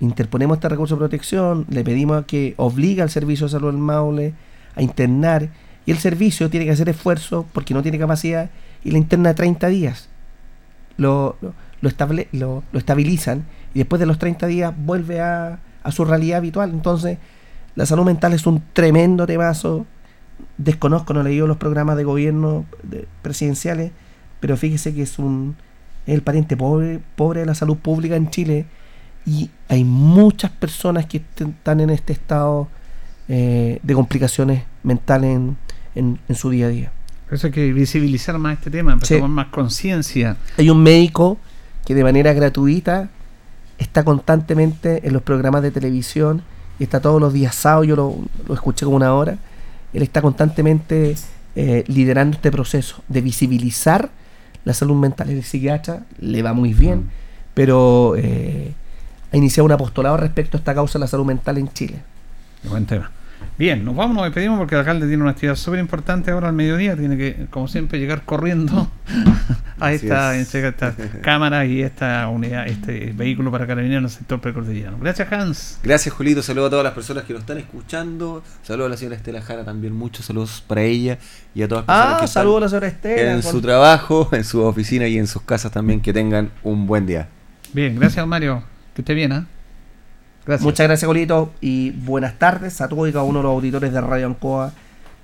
[0.01, 4.35] interponemos este recurso de protección, le pedimos que obliga al Servicio de Salud del Maule
[4.77, 5.49] a internar
[5.85, 8.51] y el servicio tiene que hacer esfuerzo porque no tiene capacidad
[8.85, 10.09] y la interna 30 días.
[10.99, 15.59] Lo, lo, lo estable- lo- lo estabilizan y después de los 30 días vuelve a,
[15.83, 16.71] a su realidad habitual.
[16.71, 17.19] Entonces,
[17.75, 19.87] la salud mental es un tremendo temazo.
[20.57, 23.93] Desconozco, no he leído los programas de gobierno de- presidenciales,
[24.41, 25.57] pero fíjese que es un
[26.07, 28.65] es el pariente pobre, pobre de la salud pública en Chile
[29.27, 32.69] y hay muchas personas que est- están en este estado
[33.29, 35.57] eh, de complicaciones mentales en,
[35.95, 36.93] en- en su día a día.
[37.27, 39.17] Por eso hay que visibilizar más este tema, para Sí.
[39.17, 40.37] tomar más conciencia.
[40.57, 41.37] Hay un médico
[41.89, 43.09] que de manera gratuita
[43.79, 46.43] está constantemente en los programas de televisión
[46.79, 48.15] y está todos los días sábado, yo lo,
[48.47, 49.39] lo escuché como una hora,
[49.95, 51.17] él está constantemente
[51.57, 54.11] eh, liderando este proceso de visibilizar
[54.67, 55.31] la salud mental.
[55.31, 57.09] El psiquiatra le va muy bien,
[57.55, 58.75] pero eh,
[59.33, 62.03] ha iniciado un apostolado respecto a esta causa de la salud mental en Chile.
[62.69, 63.11] Buen tema.
[63.59, 66.55] Bien, nos vamos, nos despedimos porque el alcalde tiene una actividad súper importante ahora al
[66.55, 66.97] mediodía.
[66.97, 68.91] Tiene que, como siempre, llegar corriendo
[69.81, 70.55] a esta, es.
[70.55, 74.99] esta cámara y esta unidad, este vehículo para carabineros en el sector precordillano.
[75.01, 75.79] Gracias, Hans.
[75.83, 76.43] Gracias, Julito.
[76.43, 78.43] Saludos a todas las personas que nos están escuchando.
[78.63, 79.95] Saludos a la señora Estela Jara también.
[79.95, 81.19] Muchos saludos para ella
[81.55, 83.33] y a todas las personas Ah, que están a la señora Estela.
[83.33, 86.01] en su trabajo, en su oficina y en sus casas también.
[86.01, 87.29] Que tengan un buen día.
[87.73, 88.63] Bien, gracias, Mario.
[88.95, 89.47] Que esté bien, ¿ah?
[90.47, 90.65] Gracias.
[90.65, 94.01] Muchas gracias, Golito, y buenas tardes a todos y cada uno de los auditores de
[94.01, 94.73] Radio Ancoa.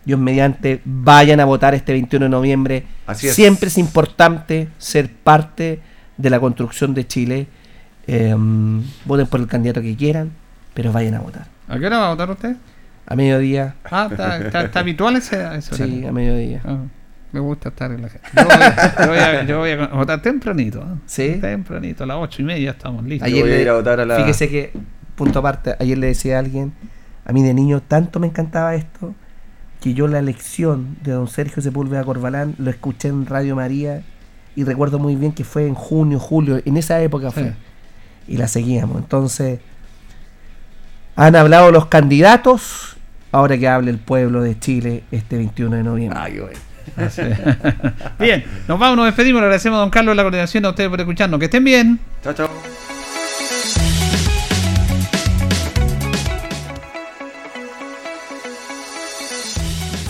[0.04, 2.84] Dios mediante, vayan a votar este 21 de noviembre.
[3.06, 3.34] Así es.
[3.34, 5.80] Siempre es importante ser parte
[6.16, 7.46] de la construcción de Chile.
[8.06, 8.34] Eh,
[9.06, 10.30] voten por el candidato que quieran,
[10.74, 11.46] pero vayan a votar.
[11.68, 12.56] ¿A qué hora va a votar usted?
[13.06, 13.74] A mediodía.
[13.90, 16.60] Ah, está, está- está habitual ese, ese Sí, a mediodía.
[16.64, 16.78] Ah,
[17.32, 18.26] me gusta estar en la gente.
[18.36, 20.82] Yo voy, a- yo voy a, yo voy a votar tempranito.
[20.86, 20.96] ¿ah?
[21.06, 21.38] Sí.
[21.40, 23.26] Tempranito, a las ocho y media estamos listos.
[23.26, 23.64] Ayer le-
[24.18, 24.72] Fíjese que,
[25.16, 26.72] punto aparte, ayer le decía a alguien,
[27.24, 29.14] a mí de niño tanto me encantaba esto,
[29.84, 34.02] que yo la lección de don Sergio Sepúlveda Corbalán lo escuché en Radio María
[34.56, 37.52] y recuerdo muy bien que fue en junio, julio, en esa época fue.
[38.26, 38.96] Y la seguíamos.
[38.96, 39.60] Entonces,
[41.16, 42.96] han hablado los candidatos,
[43.30, 46.18] ahora que hable el pueblo de Chile este 21 de noviembre.
[46.96, 47.20] Así.
[48.18, 49.42] Bien, nos vamos, nos despedimos.
[49.42, 51.38] Le agradecemos a don Carlos la coordinación, a ustedes por escucharnos.
[51.38, 52.00] Que estén bien.
[52.22, 52.73] Chao, chao.